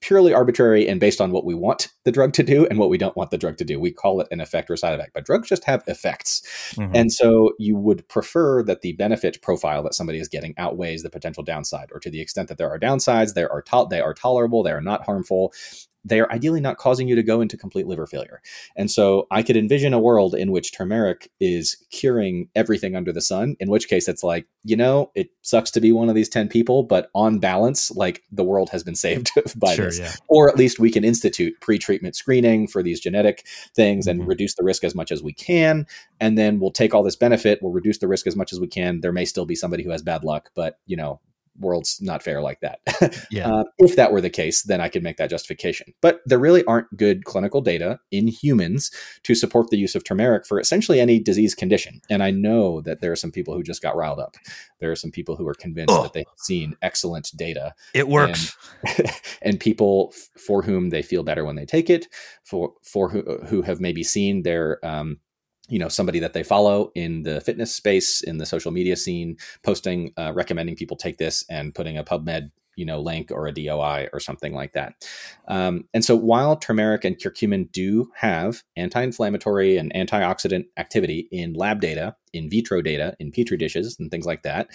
[0.00, 2.98] purely arbitrary and based on what we want the drug to do and what we
[2.98, 3.80] don't want the drug to do.
[3.80, 6.42] We call it an effect or a side effect, but drugs just have effects.
[6.74, 6.94] Mm-hmm.
[6.94, 11.10] And so you would prefer that the benefit profile that somebody is getting outweighs the
[11.10, 14.14] potential downside, or to the extent that there are downsides, there are to- they are
[14.14, 15.52] tolerable, they are not harmful
[16.06, 18.40] they are ideally not causing you to go into complete liver failure.
[18.76, 23.20] And so I could envision a world in which turmeric is curing everything under the
[23.20, 26.28] sun, in which case it's like, you know, it sucks to be one of these
[26.28, 29.98] 10 people, but on balance, like the world has been saved by sure, this.
[29.98, 30.12] Yeah.
[30.28, 34.28] Or at least we can institute pre treatment screening for these genetic things and mm-hmm.
[34.28, 35.86] reduce the risk as much as we can.
[36.20, 38.68] And then we'll take all this benefit, we'll reduce the risk as much as we
[38.68, 39.00] can.
[39.00, 41.20] There may still be somebody who has bad luck, but, you know,
[41.58, 42.80] world's not fair like that.
[43.30, 43.50] yeah.
[43.50, 45.92] Uh, if that were the case, then I could make that justification.
[46.00, 48.90] But there really aren't good clinical data in humans
[49.24, 52.00] to support the use of turmeric for essentially any disease condition.
[52.10, 54.36] And I know that there are some people who just got riled up.
[54.80, 56.02] There are some people who are convinced oh.
[56.02, 57.74] that they've seen excellent data.
[57.94, 58.56] It works.
[58.98, 59.10] And,
[59.42, 62.06] and, people for whom they feel better when they take it,
[62.44, 65.18] for for who, who have maybe seen their um,
[65.68, 69.36] you know somebody that they follow in the fitness space in the social media scene
[69.62, 73.52] posting uh, recommending people take this and putting a pubmed you know link or a
[73.52, 74.94] doi or something like that.
[75.48, 81.80] Um, and so while turmeric and curcumin do have anti-inflammatory and antioxidant activity in lab
[81.80, 84.68] data in vitro data in petri dishes and things like that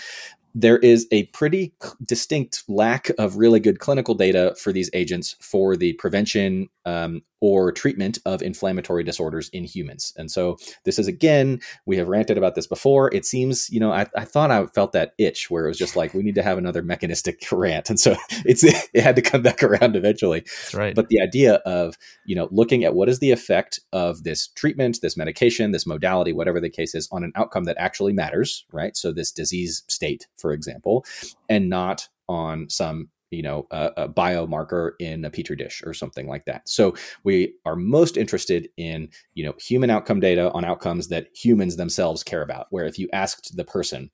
[0.53, 1.73] there is a pretty
[2.05, 7.71] distinct lack of really good clinical data for these agents for the prevention um, or
[7.71, 10.13] treatment of inflammatory disorders in humans.
[10.15, 13.13] And so this is again, we have ranted about this before.
[13.13, 15.95] It seems, you know, I, I thought I felt that itch where it was just
[15.95, 19.41] like we need to have another mechanistic rant, and so it's it had to come
[19.41, 20.41] back around eventually.
[20.41, 20.95] That's right.
[20.95, 24.99] But the idea of you know looking at what is the effect of this treatment,
[25.01, 28.95] this medication, this modality, whatever the case is, on an outcome that actually matters, right?
[28.95, 31.05] So this disease state, for example,
[31.49, 36.27] and not on some you know a, a, biomarker in a petri dish or something
[36.27, 36.67] like that.
[36.67, 41.77] So we are most interested in you know human outcome data on outcomes that humans
[41.77, 44.11] themselves care about where if you asked the person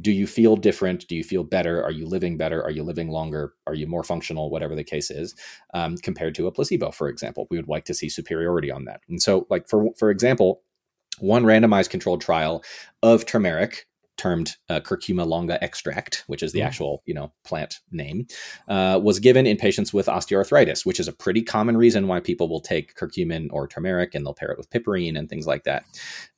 [0.00, 1.06] do you feel different?
[1.08, 1.84] Do you feel better?
[1.84, 2.62] Are you living better?
[2.62, 3.52] Are you living longer?
[3.66, 4.50] Are you more functional?
[4.50, 5.34] whatever the case is
[5.74, 7.46] um, compared to a placebo for example.
[7.50, 9.00] We would like to see superiority on that.
[9.08, 10.62] And so like for for example
[11.18, 12.64] one randomized controlled trial
[13.02, 13.86] of turmeric
[14.20, 16.66] termed uh, curcuma longa extract, which is the mm.
[16.66, 18.26] actual you know plant name,
[18.68, 22.48] uh, was given in patients with osteoarthritis, which is a pretty common reason why people
[22.48, 25.84] will take curcumin or turmeric and they'll pair it with piperine and things like that.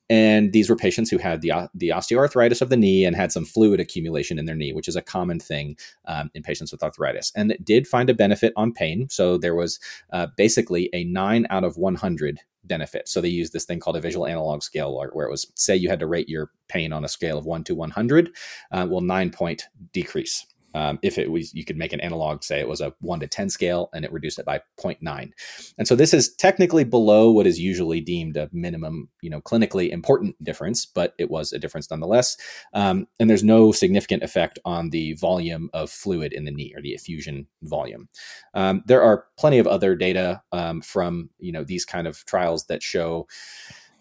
[0.08, 3.46] And these were patients who had the, the osteoarthritis of the knee and had some
[3.46, 7.32] fluid accumulation in their knee, which is a common thing um, in patients with arthritis.
[7.34, 9.08] And it did find a benefit on pain.
[9.08, 9.80] So there was
[10.12, 13.08] uh, basically a nine out of 100 benefit.
[13.08, 15.88] So they used this thing called a visual analog scale, where it was say you
[15.88, 18.30] had to rate your pain on a scale of one to 100,
[18.70, 20.46] uh, well, nine point decrease.
[20.74, 23.26] Um, if it was, you could make an analog, say it was a one to
[23.26, 25.30] 10 scale and it reduced it by 0.9.
[25.78, 29.90] And so this is technically below what is usually deemed a minimum, you know, clinically
[29.90, 32.36] important difference, but it was a difference nonetheless.
[32.74, 36.82] Um, and there's no significant effect on the volume of fluid in the knee or
[36.82, 38.08] the effusion volume.
[38.54, 42.66] Um, there are plenty of other data um, from, you know, these kind of trials
[42.66, 43.26] that show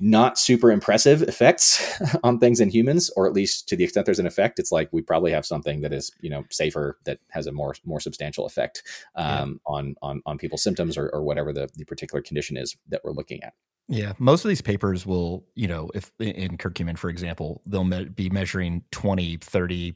[0.02, 4.20] not super impressive effects on things in humans, or at least to the extent there's
[4.20, 7.48] an effect, it's like we probably have something that is you know safer that has
[7.48, 8.84] a more more substantial effect
[9.16, 9.74] um, yeah.
[9.74, 13.12] on on on people's symptoms or, or whatever the, the particular condition is that we're
[13.12, 13.54] looking at.
[13.88, 18.06] Yeah, most of these papers will, you know, if in curcumin, for example, they'll me-
[18.06, 19.96] be measuring 20, 30,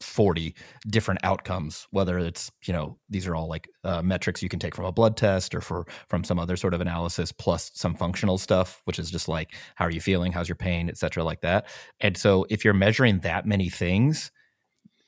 [0.00, 0.54] 40
[0.88, 4.74] different outcomes whether it's you know these are all like uh, metrics you can take
[4.74, 8.38] from a blood test or for from some other sort of analysis plus some functional
[8.38, 10.32] stuff which is just like how are you feeling?
[10.32, 10.88] How's your pain?
[10.88, 11.66] Etc like that.
[12.00, 14.30] And so if you're measuring that many things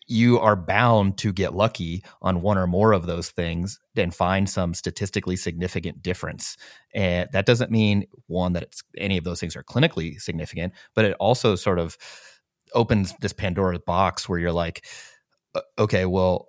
[0.09, 4.49] you are bound to get lucky on one or more of those things and find
[4.49, 6.57] some statistically significant difference.
[6.95, 11.15] And that doesn't mean one that any of those things are clinically significant, but it
[11.21, 11.99] also sort of
[12.75, 14.85] opens this Pandora's box where you're like,
[15.79, 16.49] okay, well,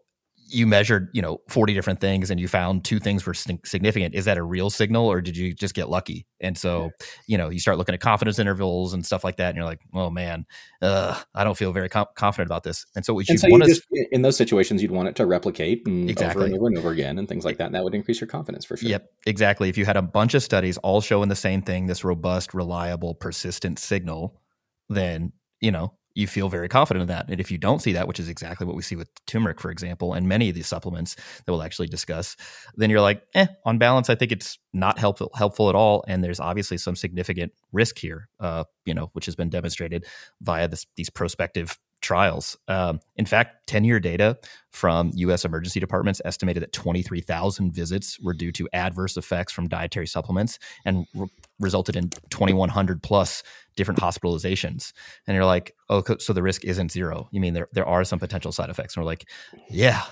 [0.51, 4.15] you measured, you know, 40 different things and you found two things were significant.
[4.15, 6.25] Is that a real signal or did you just get lucky?
[6.39, 6.89] And so,
[7.27, 9.49] you know, you start looking at confidence intervals and stuff like that.
[9.49, 10.45] And you're like, oh man,
[10.81, 12.85] uh, I don't feel very com- confident about this.
[12.95, 15.25] And so, what and you so want to, in those situations, you'd want it to
[15.25, 16.43] replicate and exactly.
[16.43, 17.67] over and over and over again and things like that.
[17.67, 18.89] And that would increase your confidence for sure.
[18.89, 19.69] Yep, exactly.
[19.69, 23.13] If you had a bunch of studies all showing the same thing, this robust, reliable,
[23.13, 24.41] persistent signal,
[24.89, 27.29] then, you know, you feel very confident in that.
[27.29, 29.71] And if you don't see that, which is exactly what we see with turmeric, for
[29.71, 32.35] example, and many of these supplements that we'll actually discuss,
[32.75, 36.03] then you're like, eh, on balance, I think it's not helpful helpful at all.
[36.07, 40.05] And there's obviously some significant risk here, uh, you know, which has been demonstrated
[40.41, 42.57] via this, these prospective trials.
[42.67, 44.37] Um, in fact, 10 year data
[44.71, 50.07] from US emergency departments estimated that 23,000 visits were due to adverse effects from dietary
[50.07, 51.27] supplements and re-
[51.59, 53.43] resulted in 2,100 plus
[53.75, 54.93] different hospitalizations.
[55.27, 57.27] And you're like, oh, so the risk isn't zero.
[57.31, 58.95] You mean there, there are some potential side effects?
[58.95, 59.25] And we're like,
[59.69, 60.03] yeah.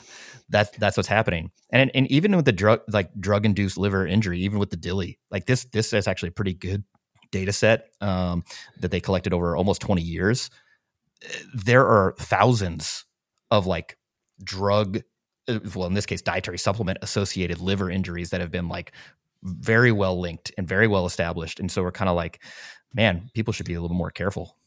[0.50, 4.39] That's that's what's happening, and and even with the drug like drug induced liver injury,
[4.39, 6.86] even with the DILI, like this this is actually a pretty good
[7.32, 8.45] data set um,
[8.80, 10.50] that they collected over almost 20 years
[11.53, 13.06] there are thousands
[13.51, 13.97] of like
[14.43, 14.97] drug
[15.47, 18.91] uh, well in this case dietary supplement associated liver injuries that have been like
[19.43, 21.60] very well linked and very well established.
[21.60, 22.41] And so we're kind of like
[22.93, 24.58] man people should be a little more careful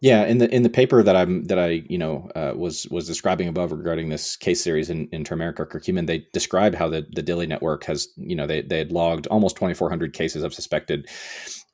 [0.00, 3.06] yeah, in the in the paper that I'm that I you know uh, was was
[3.06, 7.06] describing above regarding this case series in, in turmeric or curcumin, they describe how the
[7.12, 11.06] the DILI network has you know they they had logged almost 2,400 cases of suspected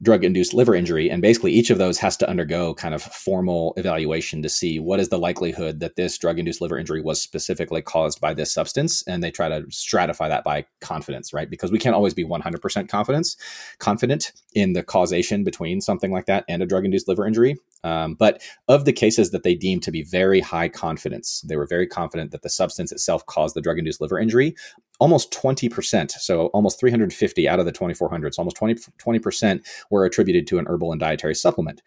[0.03, 1.11] drug induced liver injury.
[1.11, 5.01] And basically, each of those has to undergo kind of formal evaluation to see what
[5.01, 9.03] is the likelihood that this drug induced liver injury was specifically caused by this substance.
[9.07, 11.49] And they try to stratify that by confidence, right?
[11.49, 13.37] Because we can't always be 100% confidence,
[13.79, 17.57] confident in the causation between something like that and a drug induced liver injury.
[17.87, 21.67] Um, but of the cases that they deemed to be very high confidence, they were
[21.67, 24.57] very confident that the substance itself caused the drug induced liver injury
[24.99, 30.47] almost 20%, so almost 350 out of the 2,400, so almost 20, 20% were attributed
[30.47, 31.83] to an herbal and dietary supplement.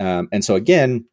[0.00, 1.04] Um, and so again,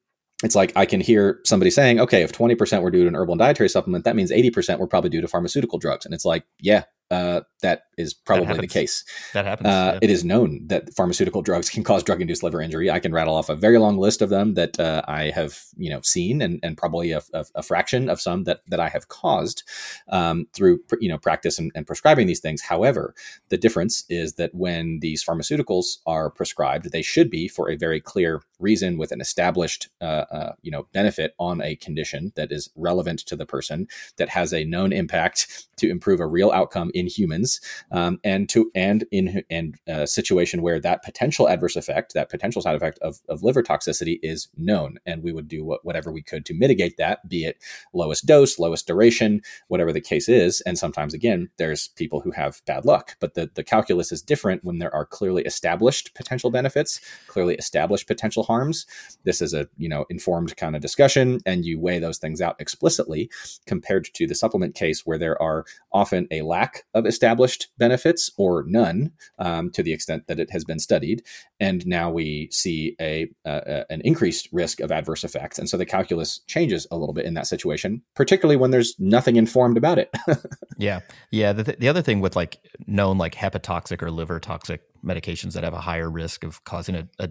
[0.43, 3.33] it's like I can hear somebody saying, okay, if 20% were due to an herbal
[3.33, 6.05] and dietary supplement, that means 80% were probably due to pharmaceutical drugs.
[6.05, 9.03] And it's like, yeah, uh, that is probably that the case.
[9.33, 9.67] That happens.
[9.67, 9.99] Uh, yeah.
[10.01, 12.89] It is known that pharmaceutical drugs can cause drug-induced liver injury.
[12.89, 15.89] I can rattle off a very long list of them that uh, I have, you
[15.89, 19.07] know, seen, and, and probably a, a, a, fraction of some that that I have
[19.07, 19.63] caused
[20.09, 22.61] um, through, you know, practice and, and, prescribing these things.
[22.61, 23.13] However,
[23.49, 28.01] the difference is that when these pharmaceuticals are prescribed, they should be for a very
[28.01, 32.69] clear reason with an established, uh, uh, you know, benefit on a condition that is
[32.75, 33.87] relevant to the person,
[34.17, 37.59] that has a known impact to improve a real outcome in humans
[37.91, 42.61] um, and to and in and a situation where that potential adverse effect, that potential
[42.61, 46.21] side effect of, of liver toxicity is known, and we would do what, whatever we
[46.21, 47.57] could to mitigate that, be it
[47.93, 50.61] lowest dose, lowest duration, whatever the case is.
[50.61, 54.63] And sometimes, again, there's people who have bad luck, but the the calculus is different
[54.63, 58.85] when there are clearly established potential benefits, clearly established potential harms.
[59.23, 62.55] This is a you know informed kind of discussion, and you weigh those things out
[62.59, 63.29] explicitly
[63.65, 68.63] compared to the supplement case where there are often a lack of established benefits or
[68.67, 71.23] none um, to the extent that it has been studied.
[71.59, 75.57] And now we see a, uh, an increased risk of adverse effects.
[75.57, 79.37] And so the calculus changes a little bit in that situation, particularly when there's nothing
[79.37, 80.13] informed about it.
[80.77, 80.99] yeah.
[81.31, 81.53] Yeah.
[81.53, 85.63] The, th- the other thing with like known like hepatotoxic or liver toxic medications that
[85.63, 87.27] have a higher risk of causing a, a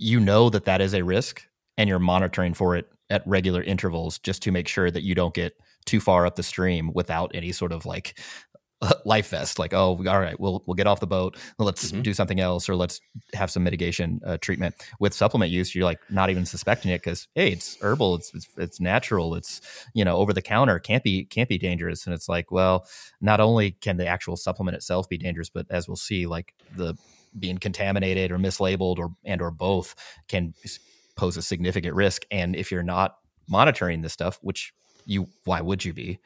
[0.00, 1.42] you know that that is a risk
[1.76, 5.34] and you're monitoring for it at regular intervals just to make sure that you don't
[5.34, 8.18] get too far up the stream without any sort of like
[9.04, 12.00] life vest like oh all right we'll we'll get off the boat let's mm-hmm.
[12.00, 12.98] do something else or let's
[13.34, 17.28] have some mitigation uh, treatment with supplement use you're like not even suspecting it because
[17.34, 19.60] hey it's herbal it's, it's, it's natural it's
[19.92, 22.86] you know over the counter can't be can't be dangerous and it's like well
[23.20, 26.96] not only can the actual supplement itself be dangerous but as we'll see like the
[27.38, 29.94] being contaminated or mislabeled or and or both
[30.28, 30.54] can
[31.16, 32.24] pose a significant risk.
[32.30, 33.16] And if you're not
[33.48, 34.72] monitoring this stuff which
[35.06, 36.18] you why would you be?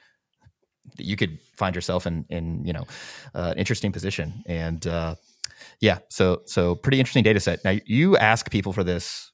[0.99, 2.87] You could find yourself in in you know
[3.35, 4.43] uh, interesting position.
[4.47, 5.15] And uh,
[5.81, 7.65] yeah so so pretty interesting data set.
[7.65, 9.31] Now you ask people for this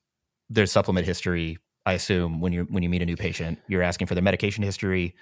[0.51, 1.57] their supplement history
[1.87, 4.63] i assume when you when you meet a new patient you're asking for their medication
[4.63, 5.15] history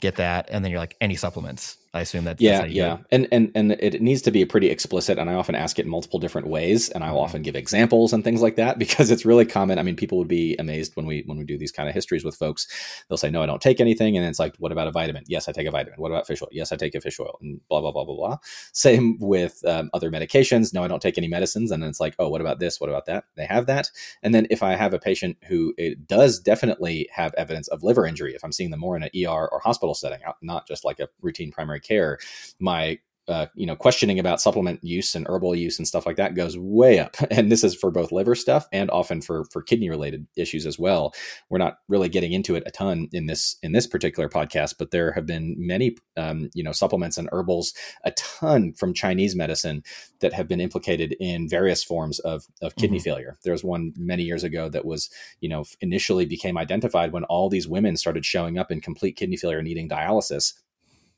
[0.00, 2.40] get that and then you're like any supplements I assume that.
[2.40, 5.16] Yeah, yeah, and and and it needs to be pretty explicit.
[5.16, 7.20] And I often ask it in multiple different ways, and I'll mm-hmm.
[7.20, 9.78] often give examples and things like that because it's really common.
[9.78, 12.24] I mean, people would be amazed when we when we do these kind of histories
[12.24, 12.66] with folks.
[13.08, 15.48] They'll say, "No, I don't take anything," and it's like, "What about a vitamin?" Yes,
[15.48, 16.00] I take a vitamin.
[16.00, 16.48] What about fish oil?
[16.50, 18.38] Yes, I take a fish oil, and blah blah blah blah blah.
[18.72, 20.74] Same with um, other medications.
[20.74, 22.80] No, I don't take any medicines, and then it's like, "Oh, what about this?
[22.80, 26.08] What about that?" They have that, and then if I have a patient who it
[26.08, 29.48] does definitely have evidence of liver injury, if I'm seeing them more in an ER
[29.52, 32.18] or hospital setting, not just like a routine primary care,
[32.58, 36.34] my uh, you know, questioning about supplement use and herbal use and stuff like that
[36.34, 37.16] goes way up.
[37.34, 40.78] And this is for both liver stuff and often for for kidney related issues as
[40.78, 41.12] well.
[41.48, 44.90] We're not really getting into it a ton in this in this particular podcast, but
[44.92, 47.72] there have been many um, you know supplements and herbals,
[48.04, 49.82] a ton from Chinese medicine
[50.20, 53.04] that have been implicated in various forms of of kidney mm-hmm.
[53.04, 53.38] failure.
[53.42, 57.48] There was one many years ago that was you know initially became identified when all
[57.48, 60.52] these women started showing up in complete kidney failure needing dialysis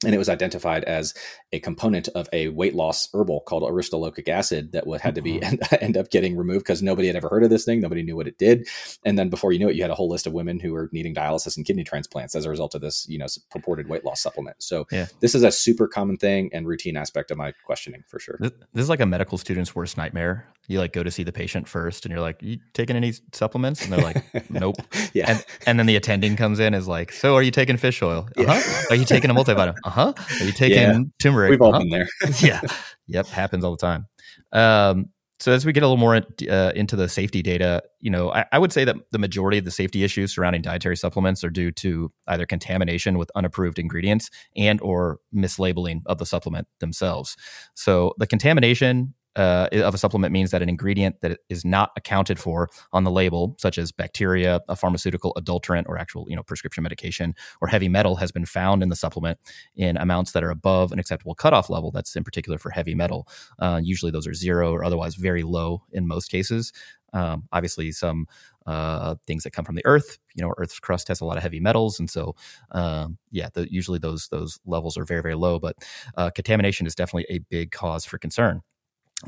[0.04, 1.14] and it was identified as
[1.52, 5.34] a component of a weight loss herbal called aristolochic acid that would had to be
[5.34, 5.44] mm-hmm.
[5.44, 8.16] end, end up getting removed because nobody had ever heard of this thing nobody knew
[8.16, 8.68] what it did.
[9.04, 10.90] And then before you knew it you had a whole list of women who were
[10.92, 14.20] needing dialysis and kidney transplants as a result of this you know purported weight loss
[14.20, 14.62] supplement.
[14.62, 15.06] So yeah.
[15.20, 18.36] this is a super common thing and routine aspect of my questioning for sure.
[18.38, 20.46] This, this is like a medical student's worst nightmare.
[20.68, 23.82] You like go to see the patient first and you're like you taking any supplements?
[23.82, 24.76] And they're like nope.
[25.14, 25.30] Yeah.
[25.30, 28.28] And, and, then the attending comes in is like so are you taking fish oil?
[28.36, 28.52] Uh-huh.
[28.52, 28.84] Yeah.
[28.90, 31.00] are you taking a multivitamin uh-huh are you taking yeah.
[31.18, 31.80] turmeric we've all uh-huh.
[31.80, 32.08] been there
[32.40, 32.60] yeah
[33.06, 34.06] yep happens all the time
[34.52, 35.06] um,
[35.38, 38.46] so as we get a little more uh, into the safety data, you know, I,
[38.52, 41.70] I, would say that the majority of the safety issues surrounding dietary supplements are due
[41.72, 47.36] to either contamination with unapproved ingredients and or mislabeling of the supplement themselves.
[47.74, 52.38] So the contamination uh, of a supplement means that an ingredient that is not accounted
[52.38, 56.82] for on the label, such as bacteria, a pharmaceutical adulterant, or actual you know prescription
[56.82, 59.38] medication, or heavy metal, has been found in the supplement
[59.76, 61.90] in amounts that are above an acceptable cutoff level.
[61.90, 63.28] That's in particular for heavy metal.
[63.58, 66.72] Uh, usually, those are zero or otherwise very low in most cases.
[67.12, 68.26] Um, obviously, some
[68.66, 70.18] uh, things that come from the earth.
[70.34, 72.34] You know, Earth's crust has a lot of heavy metals, and so
[72.72, 75.58] um, yeah, the, usually those those levels are very very low.
[75.58, 75.76] But
[76.16, 78.62] uh, contamination is definitely a big cause for concern.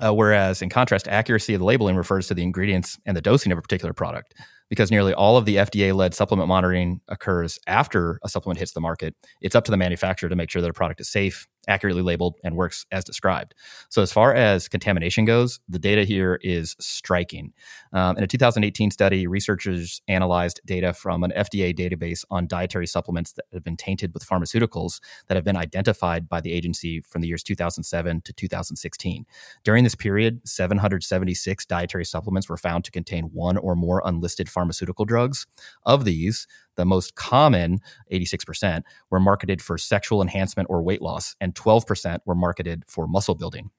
[0.01, 3.53] Uh, whereas, in contrast, accuracy of the labeling refers to the ingredients and the dosing
[3.53, 4.35] of a particular product.
[4.69, 8.83] Because nearly all of the FDA led supplement monitoring occurs after a supplement hits the
[8.83, 12.03] market, it's up to the manufacturer to make sure that a product is safe accurately
[12.03, 13.55] labeled, and works as described.
[13.89, 17.53] So, as far as contamination goes, the data here is striking.
[17.93, 23.33] Um, in a 2018 study, researchers analyzed data from an FDA database on dietary supplements
[23.33, 27.29] that have been tainted with pharmaceuticals that have been identified by the agency from the
[27.29, 29.27] years 2007 to 2016.
[29.65, 35.05] During this period, 776 dietary supplements were found to contain one or more unlisted pharmaceutical
[35.05, 35.47] drugs.
[35.85, 36.47] Of these,
[36.79, 42.35] the most common, 86%, were marketed for sexual enhancement or weight loss, and 12% were
[42.35, 43.71] marketed for muscle building.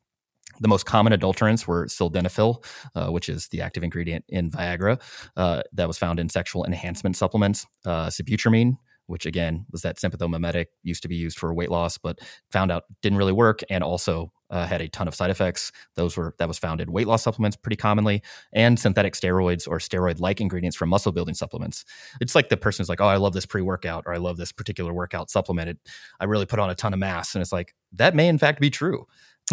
[0.59, 5.01] The most common adulterants were sildenafil, uh, which is the active ingredient in Viagra
[5.37, 10.65] uh, that was found in sexual enhancement supplements, uh, sibutramine, which again was that sympathomimetic,
[10.83, 12.19] used to be used for weight loss, but
[12.51, 15.71] found out didn't really work, and also uh, had a ton of side effects.
[15.95, 18.21] Those were that was found in weight loss supplements pretty commonly,
[18.53, 21.85] and synthetic steroids or steroid-like ingredients from muscle building supplements.
[22.21, 24.51] It's like the person is like, "Oh, I love this pre-workout," or "I love this
[24.51, 25.69] particular workout supplement.
[25.69, 25.77] It,
[26.19, 28.59] I really put on a ton of mass," and it's like that may in fact
[28.59, 29.05] be true.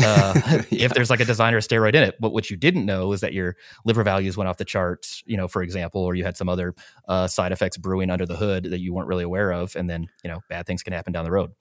[0.03, 0.35] Uh,
[0.71, 0.85] yeah.
[0.85, 2.17] if there's like a designer steroid in it.
[2.21, 5.37] But what you didn't know is that your liver values went off the charts, you
[5.37, 6.75] know, for example, or you had some other
[7.09, 9.75] uh, side effects brewing under the hood that you weren't really aware of.
[9.77, 11.53] And then, you know, bad things can happen down the road.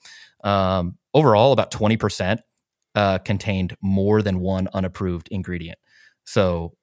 [0.43, 2.39] Um, overall, about 20%
[2.95, 5.77] uh, contained more than one unapproved ingredient.
[6.25, 6.73] So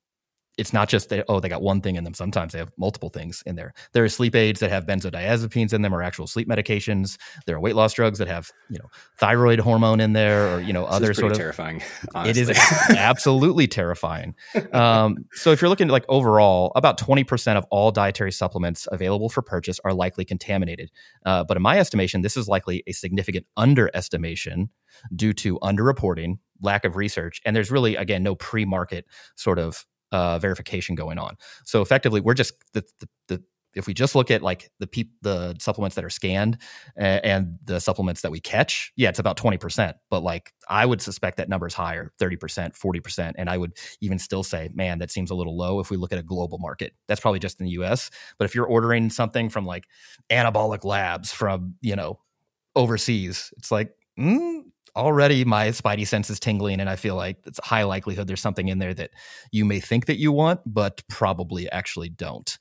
[0.59, 2.15] it's not just that oh they got one thing in them.
[2.15, 3.73] Sometimes they have multiple things in there.
[3.93, 7.17] There are sleep aids that have benzodiazepines in them or actual sleep medications.
[7.47, 8.89] There are weight loss drugs that have you know
[9.19, 11.83] thyroid hormone in there or you know other sort of terrifying
[12.15, 12.43] honestly.
[12.43, 12.59] it is
[12.91, 14.35] absolutely terrifying.
[14.73, 19.29] Um, so if you're looking at like overall about 20% of all dietary supplements available
[19.29, 20.91] for purchase are likely contaminated.
[21.25, 24.71] Uh, but in my estimation this is likely a significant underestimation
[25.15, 30.39] due to underreporting, lack of research, and there's really again no pre-market sort of uh,
[30.39, 31.37] verification going on.
[31.65, 33.43] So effectively, we're just the, the, the
[33.75, 36.59] if we just look at like the peop- the supplements that are scanned
[36.97, 39.95] and, and the supplements that we catch, yeah, it's about 20%.
[40.11, 42.39] But like I would suspect that number is higher, 30%,
[42.79, 43.33] 40%.
[43.37, 46.13] And I would even still say, man, that seems a little low if we look
[46.13, 46.93] at a global market.
[47.09, 48.11] That's probably just in the US.
[48.39, 49.87] But if you're ordering something from like
[50.31, 52.19] anabolic labs from, you know,
[52.77, 54.63] overseas, it's like, mm,
[54.97, 58.41] already my spidey sense is tingling and i feel like it's a high likelihood there's
[58.41, 59.11] something in there that
[59.51, 62.59] you may think that you want but probably actually don't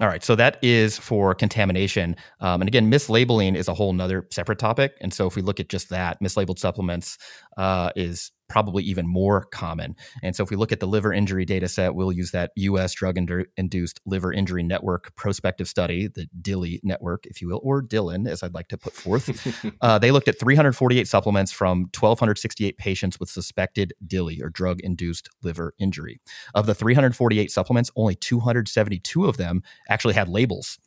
[0.00, 2.16] all right, so that is for contamination.
[2.40, 4.94] Um, and again, mislabeling is a whole nother separate topic.
[5.00, 7.16] And so if we look at just that, mislabeled supplements
[7.56, 9.96] uh, is probably even more common.
[10.22, 12.92] And so if we look at the liver injury data set, we'll use that US
[12.92, 13.18] drug
[13.56, 18.42] induced liver injury network prospective study, the DILI network, if you will, or Dylan, as
[18.42, 19.74] I'd like to put forth.
[19.80, 25.28] uh, they looked at 348 supplements from 1,268 patients with suspected DILI or drug induced
[25.42, 26.20] liver injury.
[26.54, 30.78] Of the 348 supplements, only 272 of them actually had labels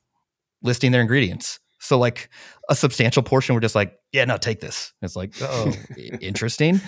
[0.61, 1.59] listing their ingredients.
[1.79, 2.29] So like
[2.69, 4.93] a substantial portion were just like, yeah, no, take this.
[5.01, 5.71] It's like, oh,
[6.21, 6.81] interesting.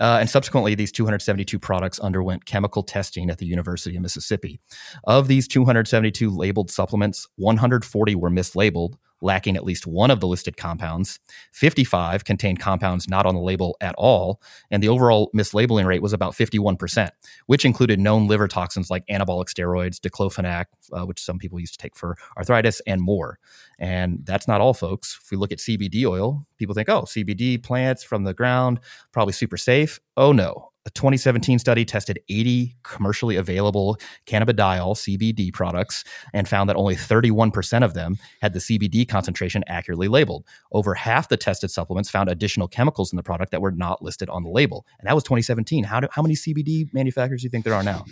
[0.00, 4.60] Uh, and subsequently, these 272 products underwent chemical testing at the University of Mississippi.
[5.04, 10.56] Of these 272 labeled supplements, 140 were mislabeled, lacking at least one of the listed
[10.56, 11.20] compounds.
[11.52, 14.40] 55 contained compounds not on the label at all,
[14.70, 17.10] and the overall mislabeling rate was about 51%,
[17.46, 21.78] which included known liver toxins like anabolic steroids, diclofenac, uh, which some people used to
[21.78, 23.38] take for arthritis, and more.
[23.78, 25.18] And that's not all, folks.
[25.22, 28.80] If we look at CBD oil, people think, oh, CBD plants from the ground,
[29.12, 30.00] probably super safe.
[30.16, 30.70] Oh, no.
[30.88, 37.84] A 2017 study tested 80 commercially available cannabidiol CBD products and found that only 31%
[37.84, 40.46] of them had the CBD concentration accurately labeled.
[40.72, 44.30] Over half the tested supplements found additional chemicals in the product that were not listed
[44.30, 44.86] on the label.
[44.98, 45.84] And that was 2017.
[45.84, 48.06] How, do, how many CBD manufacturers do you think there are now?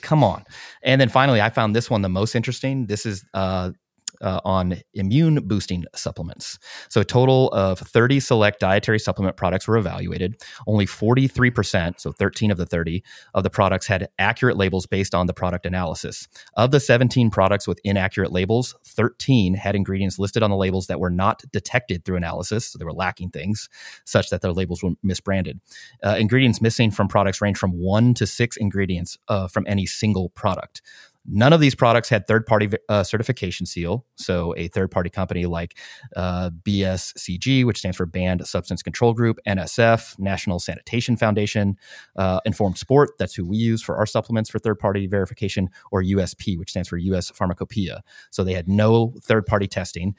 [0.00, 0.44] Come on.
[0.82, 2.86] And then finally, I found this one the most interesting.
[2.86, 3.72] This is uh,
[4.20, 6.58] uh, on immune boosting supplements.
[6.88, 10.36] So, a total of 30 select dietary supplement products were evaluated.
[10.66, 13.02] Only 43%, so 13 of the 30,
[13.34, 16.28] of the products had accurate labels based on the product analysis.
[16.56, 21.00] Of the 17 products with inaccurate labels, 13 had ingredients listed on the labels that
[21.00, 22.66] were not detected through analysis.
[22.66, 23.68] So, they were lacking things
[24.04, 25.60] such that their labels were misbranded.
[26.04, 30.30] Uh, ingredients missing from products range from one to six ingredients uh, from any single
[30.30, 30.82] product.
[31.28, 34.06] None of these products had third party uh, certification seal.
[34.16, 35.76] So, a third party company like
[36.14, 41.76] uh, BSCG, which stands for Banned Substance Control Group, NSF, National Sanitation Foundation,
[42.16, 46.02] uh, Informed Sport, that's who we use for our supplements for third party verification, or
[46.02, 48.02] USP, which stands for US Pharmacopoeia.
[48.30, 50.14] So, they had no third party testing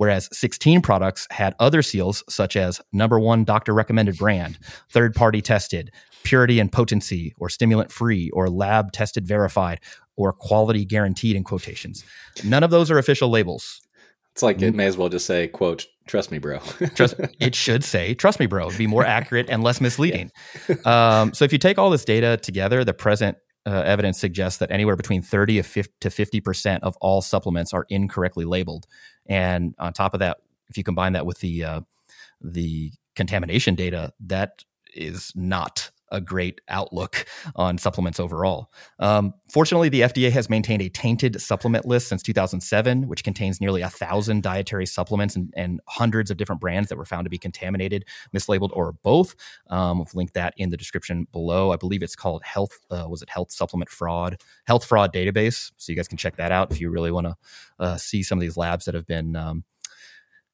[0.00, 4.58] whereas 16 products had other seals such as number one doctor recommended brand,
[4.88, 5.90] third party tested,
[6.22, 9.78] purity and potency, or stimulant free, or lab tested verified,
[10.20, 12.04] or quality guaranteed in quotations.
[12.44, 13.80] None of those are official labels.
[14.32, 16.60] It's like it may as well just say, "quote Trust me, bro."
[16.94, 20.30] trust it should say, "Trust me, bro." It'd be more accurate and less misleading.
[20.68, 21.20] Yeah.
[21.20, 24.70] um, so if you take all this data together, the present uh, evidence suggests that
[24.70, 25.62] anywhere between 30
[26.00, 28.86] to 50 percent of all supplements are incorrectly labeled,
[29.26, 31.80] and on top of that, if you combine that with the uh,
[32.40, 34.64] the contamination data, that
[34.94, 38.72] is not a great outlook on supplements overall.
[38.98, 43.82] Um, fortunately, the FDA has maintained a tainted supplement list since 2007, which contains nearly
[43.82, 47.38] a thousand dietary supplements and, and, hundreds of different brands that were found to be
[47.38, 48.04] contaminated,
[48.34, 49.34] mislabeled, or both.
[49.68, 51.72] Um, I've linked that in the description below.
[51.72, 52.78] I believe it's called Health.
[52.90, 54.40] Uh, was it Health Supplement Fraud?
[54.66, 55.72] Health Fraud Database.
[55.76, 57.36] So you guys can check that out if you really want to
[57.78, 59.36] uh, see some of these labs that have been.
[59.36, 59.64] Um,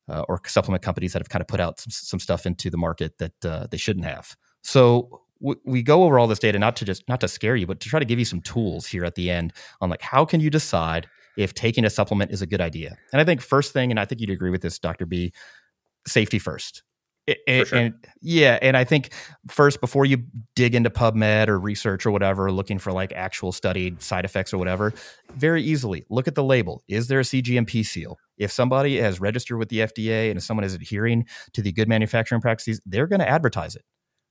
[0.09, 2.77] uh, or supplement companies that have kind of put out some, some stuff into the
[2.77, 4.37] market that uh, they shouldn't have.
[4.63, 7.81] So we go over all this data not to just not to scare you but
[7.81, 10.41] to try to give you some tools here at the end on like how can
[10.41, 11.07] you decide
[11.37, 12.97] if taking a supplement is a good idea?
[13.13, 15.33] And i think first thing and i think you'd agree with this dr b
[16.07, 16.83] safety first.
[17.49, 17.79] And, sure.
[17.79, 19.13] and, yeah and i think
[19.49, 20.19] first before you
[20.55, 24.59] dig into pubmed or research or whatever looking for like actual studied side effects or
[24.59, 24.93] whatever
[25.35, 26.85] very easily look at the label.
[26.87, 28.17] Is there a cgmp seal?
[28.39, 31.89] If somebody has registered with the fda and if someone is adhering to the good
[31.89, 33.83] manufacturing practices they're going to advertise it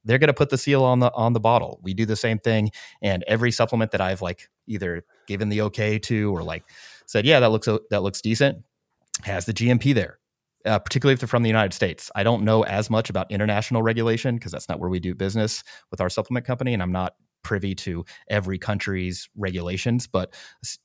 [0.05, 1.79] they're going to put the seal on the on the bottle.
[1.83, 5.99] We do the same thing, and every supplement that I've like either given the okay
[5.99, 6.63] to or like
[7.05, 8.63] said, yeah, that looks that looks decent,
[9.23, 10.19] has the GMP there.
[10.65, 12.09] Uh, particularly if they're from the United States.
[12.15, 15.63] I don't know as much about international regulation because that's not where we do business
[15.91, 20.07] with our supplement company, and I'm not privy to every country's regulations.
[20.07, 20.33] But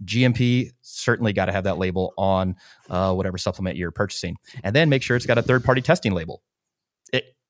[0.04, 2.56] GMP certainly got to have that label on
[2.90, 6.12] uh, whatever supplement you're purchasing, and then make sure it's got a third party testing
[6.12, 6.42] label.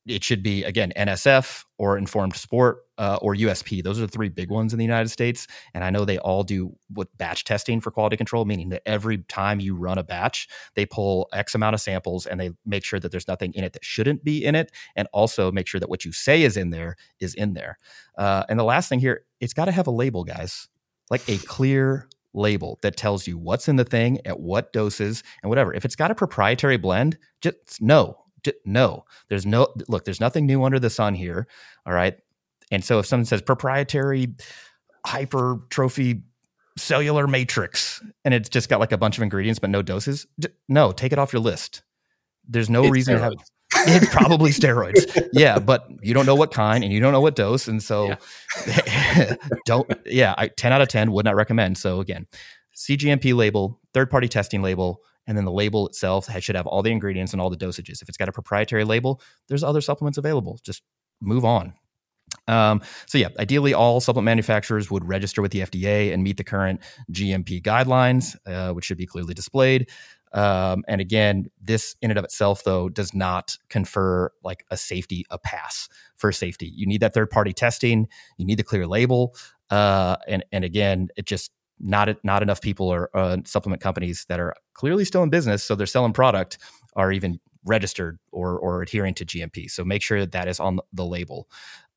[0.06, 3.82] It, should be again NSF or Informed Sport uh, or USP.
[3.82, 6.42] Those are the three big ones in the United States, and I know they all
[6.42, 10.48] do with batch testing for quality control, meaning that every time you run a batch,
[10.74, 13.72] they pull X amount of samples and they make sure that there's nothing in it
[13.74, 16.70] that shouldn't be in it, and also make sure that what you say is in
[16.70, 17.78] there is in there.
[18.16, 20.68] Uh, and the last thing here, it's got to have a label, guys,
[21.10, 25.48] like a clear label that tells you what's in the thing at what doses and
[25.48, 25.74] whatever.
[25.74, 28.16] If it's got a proprietary blend, just no,
[28.64, 30.04] no, there's no look.
[30.04, 31.46] There's nothing new under the sun here.
[31.86, 32.16] All right,
[32.70, 34.34] and so if someone says proprietary
[35.06, 36.22] hypertrophy
[36.76, 40.26] cellular matrix and it's just got like a bunch of ingredients but no doses,
[40.68, 41.82] no, take it off your list.
[42.48, 43.18] There's no it's reason steroids.
[43.18, 43.34] to have.
[43.86, 45.28] It's probably steroids.
[45.32, 48.16] Yeah, but you don't know what kind and you don't know what dose, and so
[48.66, 49.36] yeah.
[49.64, 49.88] don't.
[50.04, 51.78] Yeah, I, ten out of ten would not recommend.
[51.78, 52.26] So again,
[52.76, 56.90] CGMP label, third party testing label and then the label itself should have all the
[56.90, 58.02] ingredients and all the dosages.
[58.02, 60.58] If it's got a proprietary label, there's other supplements available.
[60.62, 60.82] Just
[61.20, 61.74] move on.
[62.48, 66.44] Um, so yeah, ideally, all supplement manufacturers would register with the FDA and meet the
[66.44, 66.80] current
[67.12, 69.88] GMP guidelines, uh, which should be clearly displayed.
[70.32, 75.24] Um, and again, this in and of itself, though, does not confer like a safety
[75.30, 76.72] a pass for safety.
[76.74, 78.06] You need that third party testing.
[78.36, 79.34] You need the clear label.
[79.70, 81.50] Uh, and and again, it just
[81.80, 85.74] not not enough people or uh, supplement companies that are clearly still in business, so
[85.74, 86.58] they're selling product,
[86.96, 89.70] are even registered or or adhering to GMP.
[89.70, 91.48] So make sure that that is on the label.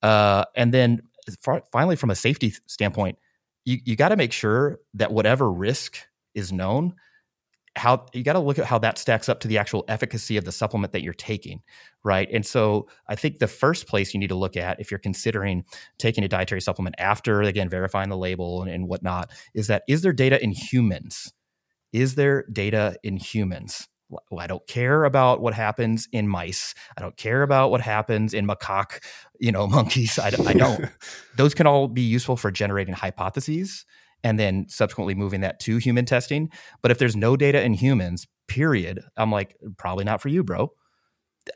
[0.02, 1.02] Uh, and then
[1.72, 3.18] finally, from a safety standpoint,
[3.66, 5.98] you you got to make sure that whatever risk
[6.34, 6.96] is known
[7.76, 10.45] how you got to look at how that stacks up to the actual efficacy of
[10.45, 11.61] the supplement that you're taking
[12.03, 14.99] right and so i think the first place you need to look at if you're
[14.99, 15.63] considering
[15.97, 20.01] taking a dietary supplement after again verifying the label and, and whatnot is that is
[20.01, 21.34] there data in humans
[21.91, 23.88] is there data in humans
[24.38, 26.76] I don't care about what happens in mice.
[26.95, 29.03] I don't care about what happens in macaque,
[29.39, 30.19] you know, monkeys.
[30.19, 30.86] I, I don't.
[31.38, 33.86] Those can all be useful for generating hypotheses
[34.24, 36.49] and then subsequently moving that to human testing.
[36.82, 40.71] But if there's no data in humans, period, I'm like, probably not for you, bro.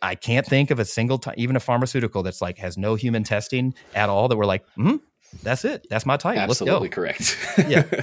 [0.01, 3.23] I can't think of a single time, even a pharmaceutical that's like has no human
[3.23, 4.97] testing at all that we're like, hmm,
[5.43, 5.87] that's it.
[5.89, 6.37] That's my type.
[6.37, 7.37] Absolutely correct.
[7.67, 7.83] yeah.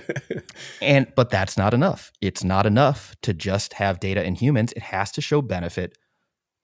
[0.81, 2.13] And but that's not enough.
[2.21, 4.73] It's not enough to just have data in humans.
[4.73, 5.97] It has to show benefit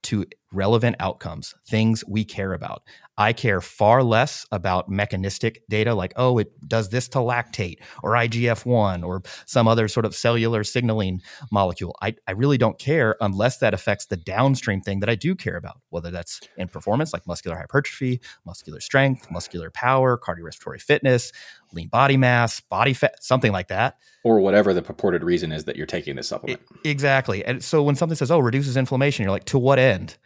[0.05, 2.83] to relevant outcomes, things we care about.
[3.21, 8.13] I care far less about mechanistic data like, oh, it does this to lactate or
[8.13, 11.21] IGF 1 or some other sort of cellular signaling
[11.53, 11.95] molecule.
[12.01, 15.59] I, I really don't care unless that affects the downstream thing that I do care
[15.59, 21.31] about, whether that's in performance like muscular hypertrophy, muscular strength, muscular power, cardiorespiratory fitness,
[21.75, 23.99] lean body mass, body fat, something like that.
[24.25, 26.63] Or whatever the purported reason is that you're taking this supplement.
[26.85, 27.45] It, exactly.
[27.45, 30.17] And so when something says, oh, reduces inflammation, you're like, to what end?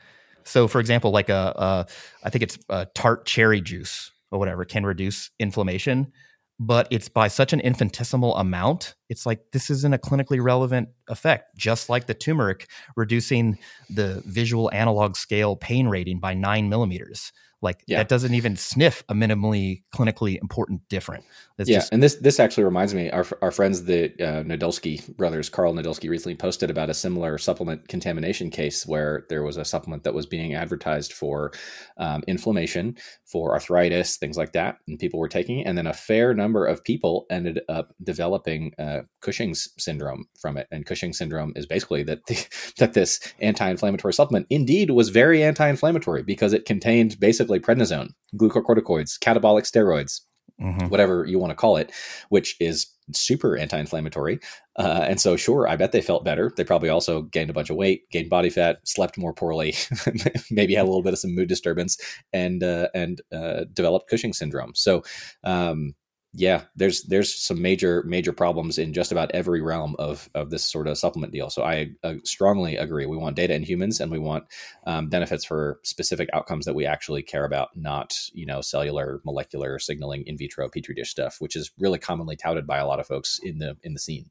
[0.45, 1.87] So, for example, like a, a
[2.25, 6.13] I think it's a tart cherry juice or whatever can reduce inflammation.
[6.61, 8.95] but it's by such an infinitesimal amount.
[9.09, 13.59] It's like this isn't a clinically relevant effect, just like the turmeric reducing
[13.91, 17.33] the visual analog scale pain rating by nine millimeters.
[17.65, 17.99] Like yeah.
[17.99, 21.25] that doesn't even sniff a minimally clinically important difference.
[21.59, 25.49] yeah, just- and this this actually reminds me, our our friends, the uh, Nadolsky brothers,
[25.49, 30.05] Karl Nadolsky, recently posted about a similar supplement contamination case where there was a supplement
[30.05, 31.53] that was being advertised for
[31.97, 35.95] um, inflammation, for arthritis, things like that, and people were taking it, and then a
[35.95, 40.69] fair number of people ended up developing uh, Cushing's syndrome from it.
[40.71, 42.47] And Cushing's syndrome is basically that the,
[42.79, 49.63] that this anti-inflammatory supplement indeed was very anti-inflammatory because it contained basically prednisone, glucocorticoids, catabolic
[49.63, 50.21] steroids,
[50.61, 50.89] mm-hmm.
[50.89, 51.93] whatever you want to call it,
[52.29, 54.39] which is super anti-inflammatory.
[54.77, 56.53] Uh, and so, sure, I bet they felt better.
[56.57, 59.75] They probably also gained a bunch of weight, gained body fat, slept more poorly,
[60.51, 61.99] maybe had a little bit of some mood disturbance,
[62.33, 64.73] and uh, and uh, developed Cushing syndrome.
[64.75, 65.03] So,
[65.45, 65.95] um,
[66.37, 70.65] yeah, there's there's some major major problems in just about every realm of of this
[70.65, 71.49] sort of supplement deal.
[71.49, 73.07] So I uh, strongly agree.
[73.07, 74.45] We want data in humans, and we want
[74.85, 79.79] um, benefits for specific outcomes that we actually care about, not you know cellular, molecular
[79.79, 83.07] signaling, in vitro, petri dish stuff, which is really commonly touted by a lot of
[83.07, 84.31] folks in the in the scene.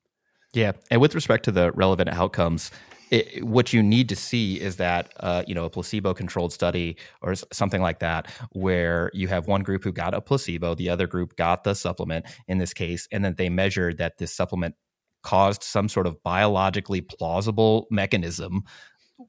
[0.54, 2.70] Yeah, and with respect to the relevant outcomes,
[3.14, 7.36] it, what you need to see is that uh, you know a placebo-controlled study or
[7.36, 11.36] something like that, where you have one group who got a placebo, the other group
[11.36, 14.76] got the supplement in this case, and then they measured that this supplement
[15.22, 18.64] caused some sort of biologically plausible mechanism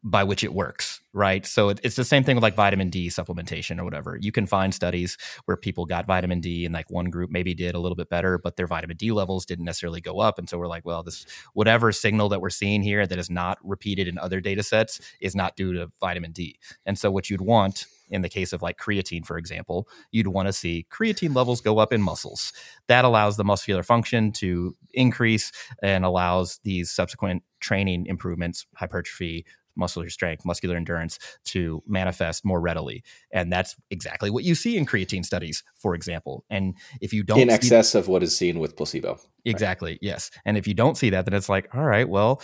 [0.03, 1.47] by which it works, right?
[1.47, 4.18] So it, it's the same thing with like vitamin D supplementation or whatever.
[4.20, 7.74] You can find studies where people got vitamin D and like one group maybe did
[7.74, 10.38] a little bit better, but their vitamin D levels didn't necessarily go up.
[10.38, 13.59] And so we're like, well, this whatever signal that we're seeing here that is not
[13.62, 16.59] repeated in other data sets is not due to vitamin D.
[16.86, 20.47] And so what you'd want in the case of like creatine, for example, you'd want
[20.47, 22.53] to see creatine levels go up in muscles.
[22.86, 29.47] That allows the muscular function to increase and allows these subsequent training improvements, hypertrophy,
[29.77, 33.03] muscular strength, muscular endurance to manifest more readily.
[33.33, 36.45] And that's exactly what you see in creatine studies, for example.
[36.51, 39.18] And if you don't in excess of what is seen with placebo.
[39.45, 39.93] Exactly.
[39.93, 39.99] Right?
[40.01, 40.31] Yes.
[40.47, 42.41] And if you don't see that, then it's like, all right, well,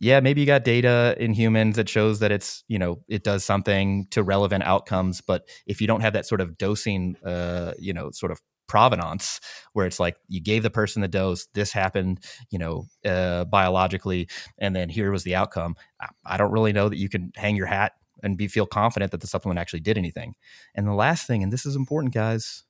[0.00, 3.44] yeah, maybe you got data in humans that shows that it's, you know, it does
[3.44, 5.20] something to relevant outcomes.
[5.20, 9.40] But if you don't have that sort of dosing, uh, you know, sort of provenance
[9.72, 14.28] where it's like you gave the person the dose this happened you know uh, biologically
[14.58, 15.76] and then here was the outcome.
[16.24, 17.92] I, don't really know that you can hang your hat
[18.22, 20.34] and be feel confident that the supplement actually did anything.
[20.74, 22.64] And the last thing and this is important guys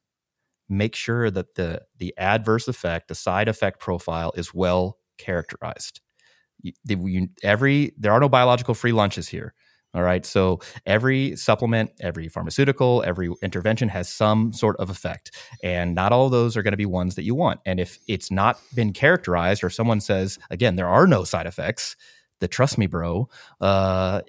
[0.69, 6.01] make sure that the the adverse effect the side effect profile is well characterized.
[6.61, 9.55] You, every there are no biological free lunches here
[9.95, 10.25] all right.
[10.25, 15.37] So every supplement, every pharmaceutical, every intervention has some sort of effect.
[15.63, 17.61] And not all those are going to be ones that you want.
[17.67, 21.97] And if it's not been characterized or someone says, again, there are no side effects,
[22.41, 23.29] that trust me, bro,
[23.61, 24.23] uh,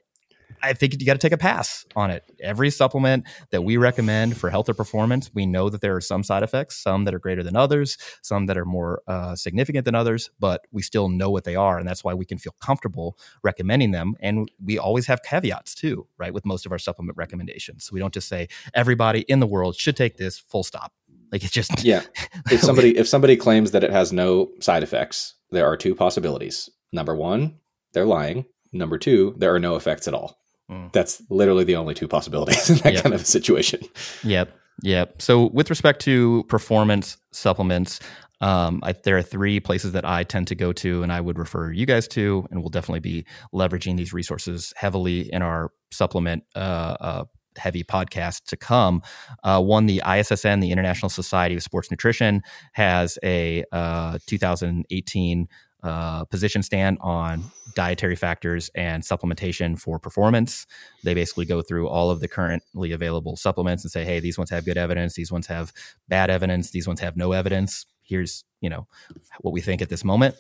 [0.62, 2.24] I think you got to take a pass on it.
[2.42, 6.24] Every supplement that we recommend for health or performance, we know that there are some
[6.24, 9.96] side effects, some that are greater than others, some that are more uh, significant than
[9.96, 11.78] others, but we still know what they are.
[11.78, 14.16] And that's why we can feel comfortable recommending them.
[14.20, 16.34] And we always have caveats too, right?
[16.34, 17.92] With most of our supplement recommendations.
[17.92, 20.94] We don't just say everybody in the world should take this full stop.
[21.32, 22.04] Like it's just yeah.
[22.52, 26.70] If somebody if somebody claims that it has no side effects, there are two possibilities.
[26.92, 27.58] Number one,
[27.94, 28.46] they're lying.
[28.72, 30.38] Number two, there are no effects at all.
[30.72, 30.92] Mm.
[30.92, 33.04] That's literally the only two possibilities in that yep.
[33.04, 33.82] kind of a situation.
[34.24, 34.56] Yep.
[34.82, 35.22] Yep.
[35.22, 38.00] So, with respect to performance supplements,
[38.42, 41.38] um, I, there are three places that I tend to go to, and I would
[41.38, 46.44] refer you guys to, and we'll definitely be leveraging these resources heavily in our supplement
[46.56, 47.24] uh, uh,
[47.58, 49.02] heavy podcast to come.
[49.44, 52.42] Uh, one, the ISSN, the International Society of Sports Nutrition,
[52.74, 55.48] has a uh, 2018
[55.84, 57.44] uh, position stand on
[57.76, 60.66] dietary factors and supplementation for performance.
[61.04, 64.50] They basically go through all of the currently available supplements and say, hey, these ones
[64.50, 65.74] have good evidence, these ones have
[66.08, 67.86] bad evidence, these ones have no evidence.
[68.02, 68.88] Here's you know
[69.42, 70.36] what we think at this moment.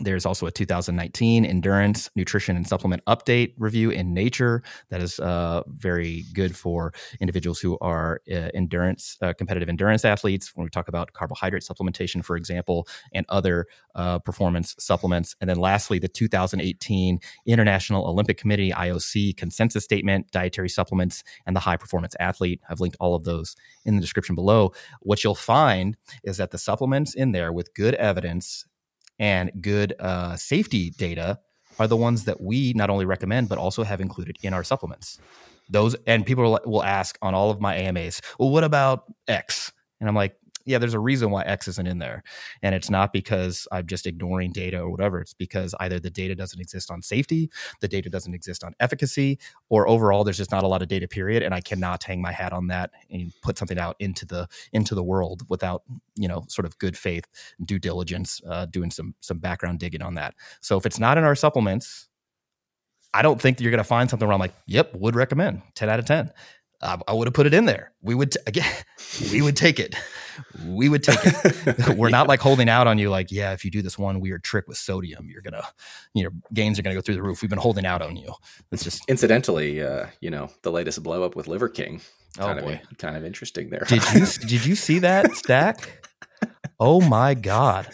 [0.00, 5.62] There's also a 2019 endurance, nutrition, and supplement update review in Nature that is uh,
[5.66, 10.52] very good for individuals who are uh, endurance, uh, competitive endurance athletes.
[10.54, 15.34] When we talk about carbohydrate supplementation, for example, and other uh, performance supplements.
[15.40, 21.60] And then lastly, the 2018 International Olympic Committee (IOC) consensus statement, dietary supplements, and the
[21.60, 22.60] high performance athlete.
[22.68, 24.72] I've linked all of those in the description below.
[25.00, 28.64] What you'll find is that the supplements in there with good evidence
[29.18, 31.38] and good uh, safety data
[31.78, 35.18] are the ones that we not only recommend but also have included in our supplements.
[35.70, 39.70] Those and people will ask on all of my AMAs, well, what about X?
[40.00, 40.36] And I'm like,
[40.68, 42.22] yeah, there's a reason why X isn't in there.
[42.62, 45.20] And it's not because I'm just ignoring data or whatever.
[45.20, 47.50] It's because either the data doesn't exist on safety,
[47.80, 49.38] the data doesn't exist on efficacy,
[49.70, 51.42] or overall there's just not a lot of data period.
[51.42, 54.94] And I cannot hang my hat on that and put something out into the into
[54.94, 55.82] the world without,
[56.16, 57.26] you know, sort of good faith,
[57.64, 60.34] due diligence, uh, doing some some background digging on that.
[60.60, 62.08] So if it's not in our supplements,
[63.14, 65.88] I don't think you're going to find something where I'm like, yep, would recommend 10
[65.88, 66.30] out of 10.
[66.80, 67.92] I, I would have put it in there.
[68.02, 68.70] We would t- again,
[69.32, 69.94] we would take it.
[70.64, 71.88] We would take it.
[71.96, 74.44] We're not like holding out on you, like, yeah, if you do this one weird
[74.44, 75.64] trick with sodium, you're gonna,
[76.14, 77.42] you know, gains are gonna go through the roof.
[77.42, 78.32] We've been holding out on you.
[78.70, 82.00] It's just incidentally, uh, you know, the latest blow up with Liver King.
[82.38, 82.80] Oh, Kind boy.
[82.90, 83.82] of kind of interesting there.
[83.88, 86.06] did you did you see that stack?
[86.78, 87.88] Oh my god!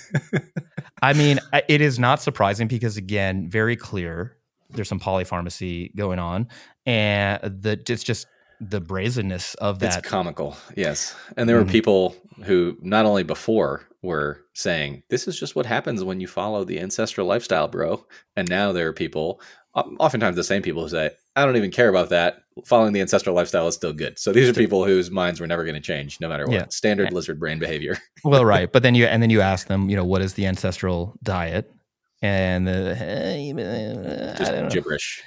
[1.00, 4.36] I mean, it is not surprising because again, very clear.
[4.68, 6.48] There's some polypharmacy going on,
[6.84, 8.26] and the it's just
[8.70, 9.98] the brazenness of that.
[9.98, 11.14] It's comical, yes.
[11.36, 11.70] And there were Mhm.
[11.70, 16.64] people who not only before were saying, "This is just what happens when you follow
[16.64, 18.06] the ancestral lifestyle, bro,"
[18.36, 19.40] and now there are people,
[19.74, 22.38] oftentimes the same people, who say, "I don't even care about that.
[22.66, 25.64] Following the ancestral lifestyle is still good." So these are people whose minds were never
[25.64, 26.52] going to change, no matter what.
[26.54, 26.64] Yeah.
[26.70, 27.98] Standard lizard brain behavior.
[28.24, 30.46] well, right, but then you and then you ask them, you know, what is the
[30.46, 31.70] ancestral diet?
[32.22, 34.68] And the, Just don't know.
[34.70, 35.22] gibberish.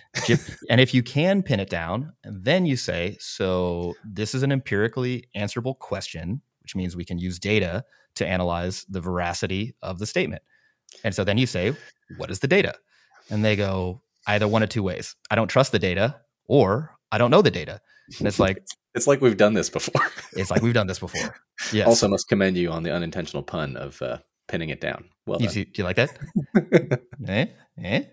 [0.69, 5.25] And if you can pin it down, then you say, so this is an empirically
[5.35, 7.83] answerable question, which means we can use data
[8.15, 10.41] to analyze the veracity of the statement.
[11.03, 11.75] And so then you say,
[12.17, 12.73] what is the data?
[13.29, 15.15] And they go, either one of two ways.
[15.29, 16.15] I don't trust the data,
[16.47, 17.79] or I don't know the data.
[18.17, 18.63] And it's like,
[18.95, 20.01] It's like we've done this before.
[20.33, 21.35] it's like we've done this before.
[21.73, 21.88] Yes.
[21.88, 25.06] Also, must commend you on the unintentional pun of uh, pinning it down.
[25.26, 25.54] Well you done.
[25.54, 26.18] see, do you like that?
[27.28, 27.45] eh?
[27.82, 28.04] Eh?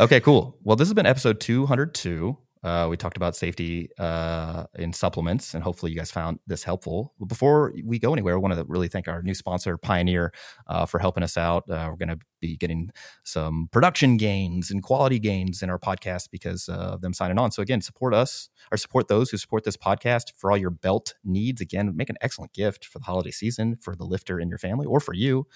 [0.00, 0.58] Okay, cool.
[0.64, 2.36] Well, this has been episode 202.
[2.62, 7.14] Uh, we talked about safety uh, in supplements, and hopefully, you guys found this helpful.
[7.18, 10.32] But before we go anywhere, I want to really thank our new sponsor, Pioneer,
[10.66, 11.68] uh, for helping us out.
[11.70, 12.90] Uh, we're going to be getting
[13.24, 17.52] some production gains and quality gains in our podcast because uh, of them signing on.
[17.52, 21.14] So, again, support us or support those who support this podcast for all your belt
[21.24, 21.60] needs.
[21.60, 24.86] Again, make an excellent gift for the holiday season for the lifter in your family
[24.86, 25.46] or for you.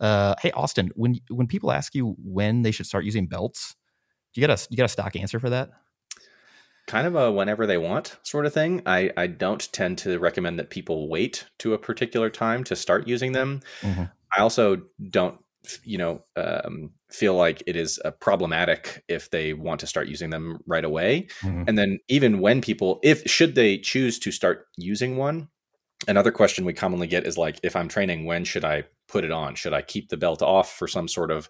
[0.00, 3.76] Uh, hey Austin, when when people ask you when they should start using belts,
[4.34, 5.70] you got a you got a stock answer for that?
[6.86, 8.82] Kind of a whenever they want sort of thing.
[8.86, 13.06] I, I don't tend to recommend that people wait to a particular time to start
[13.06, 13.60] using them.
[13.82, 14.10] Mhm.
[14.36, 15.38] I also don't,
[15.84, 20.30] you know, um, feel like it is uh, problematic if they want to start using
[20.30, 21.28] them right away.
[21.42, 21.64] Mhm.
[21.68, 25.48] And then even when people, if should they choose to start using one,
[26.08, 29.30] another question we commonly get is like, if I'm training, when should I put it
[29.30, 29.54] on?
[29.54, 31.48] Should I keep the belt off for some sort of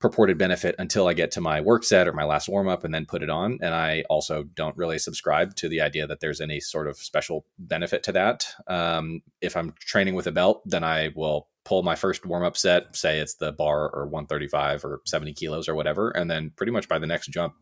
[0.00, 2.94] purported benefit until I get to my work set or my last warm up and
[2.94, 3.58] then put it on?
[3.60, 7.44] And I also don't really subscribe to the idea that there's any sort of special
[7.58, 8.46] benefit to that.
[8.66, 12.56] Um, if I'm training with a belt, then I will pull my first warm up
[12.56, 16.72] set, say it's the bar or 135 or 70 kilos or whatever, and then pretty
[16.72, 17.56] much by the next jump,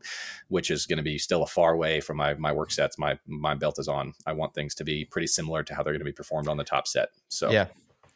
[0.46, 3.18] which is going to be still a far way from my my work sets, my
[3.26, 4.14] my belt is on.
[4.24, 6.56] I want things to be pretty similar to how they're going to be performed on
[6.56, 7.08] the top set.
[7.28, 7.66] So Yeah,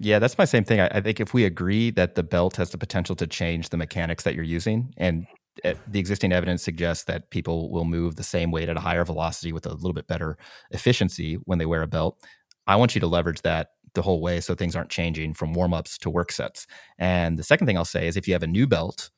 [0.01, 0.81] yeah, that's my same thing.
[0.81, 3.77] I, I think if we agree that the belt has the potential to change the
[3.77, 5.27] mechanics that you're using, and
[5.63, 9.05] uh, the existing evidence suggests that people will move the same weight at a higher
[9.05, 10.39] velocity with a little bit better
[10.71, 12.19] efficiency when they wear a belt.
[12.67, 15.75] I want you to leverage that the whole way so things aren't changing from warm
[15.75, 16.67] ups to work sets.
[16.99, 19.11] And the second thing I'll say is if you have a new belt,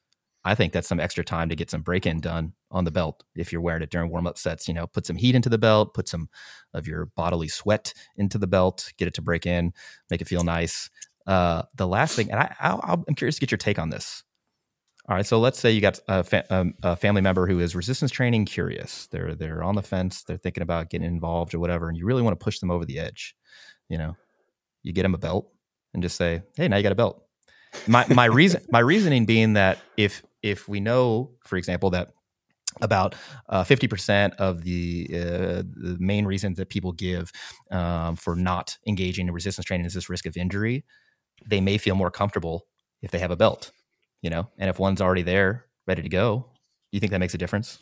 [0.45, 3.23] I think that's some extra time to get some break in done on the belt
[3.37, 4.67] if you're wearing it during warm up sets.
[4.67, 6.29] You know, put some heat into the belt, put some
[6.75, 9.73] of your bodily sweat into the belt, get it to break in,
[10.11, 10.91] make it feel nice.
[11.27, 14.25] Uh, the last thing, and I, I, I'm curious to get your take on this.
[15.09, 17.75] All right, so let's say you got a, fa- um, a family member who is
[17.75, 19.09] resistance training curious.
[19.09, 20.23] They're they're on the fence.
[20.23, 22.85] They're thinking about getting involved or whatever, and you really want to push them over
[22.85, 23.35] the edge.
[23.89, 24.17] You know,
[24.83, 25.51] you get them a belt
[25.93, 27.25] and just say, "Hey, now you got a belt."
[27.89, 32.13] My my reason my reasoning being that if if we know, for example, that
[32.81, 33.15] about
[33.49, 37.31] uh, fifty percent of the uh, the main reasons that people give
[37.71, 40.85] um, for not engaging in resistance training is this risk of injury,
[41.47, 42.67] they may feel more comfortable
[43.03, 43.73] if they have a belt,
[44.23, 46.47] you know, and if one's already there, ready to go.
[46.91, 47.79] Do you think that makes a difference?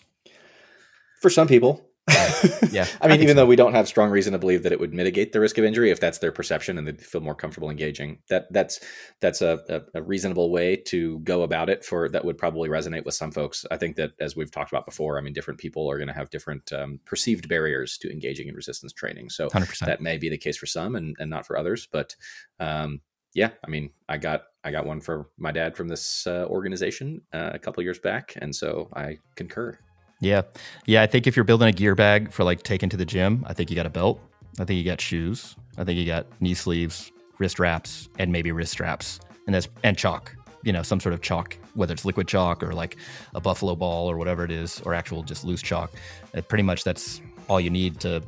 [1.20, 1.89] for some people.
[2.70, 3.40] Yeah, I I mean, think even so.
[3.42, 5.64] though we don't have strong reason to believe that it would mitigate the risk of
[5.64, 8.80] injury, if that's their perception and they feel more comfortable engaging, that that's
[9.20, 11.84] that's a, a, a reasonable way to go about it.
[11.84, 13.66] For that would probably resonate with some folks.
[13.70, 16.14] I think that as we've talked about before, I mean, different people are going to
[16.14, 19.30] have different um, perceived barriers to engaging in resistance training.
[19.30, 19.88] So Hundred percent.
[19.88, 21.88] that may be the case for some and, and not for others.
[21.90, 22.14] But
[22.61, 23.01] um,
[23.34, 27.22] yeah, I mean, I got I got one for my dad from this uh, organization
[27.32, 29.78] uh, a couple years back, and so I concur.
[30.21, 30.43] Yeah.
[30.87, 31.03] Yeah.
[31.03, 33.55] I think if you're building a gear bag for like taking to the gym, I
[33.55, 34.21] think you got a belt.
[34.59, 35.57] I think you got shoes.
[35.79, 39.97] I think you got knee sleeves, wrist wraps, and maybe wrist straps, and that's and
[39.97, 40.35] chalk.
[40.62, 42.97] You know, some sort of chalk, whether it's liquid chalk or like
[43.35, 45.93] a buffalo ball or whatever it is, or actual just loose chalk.
[46.35, 48.23] It pretty much that's all you need to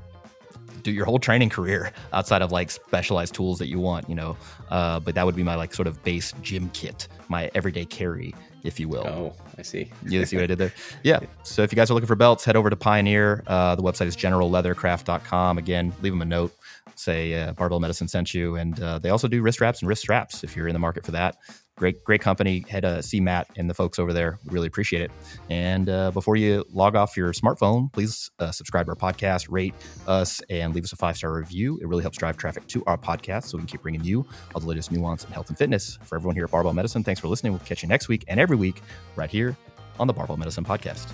[0.83, 4.37] do your whole training career outside of like specialized tools that you want, you know.
[4.71, 8.35] Uh, but that would be my like sort of base gym kit, my everyday carry,
[8.63, 9.07] if you will.
[9.07, 9.91] Oh, I see.
[10.07, 10.73] you see what I did there?
[11.03, 11.21] Yeah.
[11.43, 13.43] So if you guys are looking for belts, head over to Pioneer.
[13.47, 15.59] Uh, the website is generalleathercraft.com.
[15.59, 16.55] Again, leave them a note.
[16.95, 18.57] Say uh, Barbell Medicine sent you.
[18.57, 21.05] And uh, they also do wrist wraps and wrist straps if you're in the market
[21.05, 21.37] for that
[21.77, 22.65] great great company.
[22.69, 24.39] Head to see matt and the folks over there.
[24.47, 25.11] Really appreciate it.
[25.51, 29.75] And uh, before you log off your smartphone please uh, subscribe to our podcast rate
[30.07, 31.79] us and leave us a five star review.
[31.81, 34.61] It really helps drive traffic to our podcast so we can keep bringing you all
[34.61, 35.99] the latest nuance in health and fitness.
[36.05, 37.53] For everyone here at barbell medicine thanks for listening.
[37.53, 38.83] We'll catch you next week and every week
[39.17, 39.57] right here
[39.99, 41.11] on the barbell medicine podcast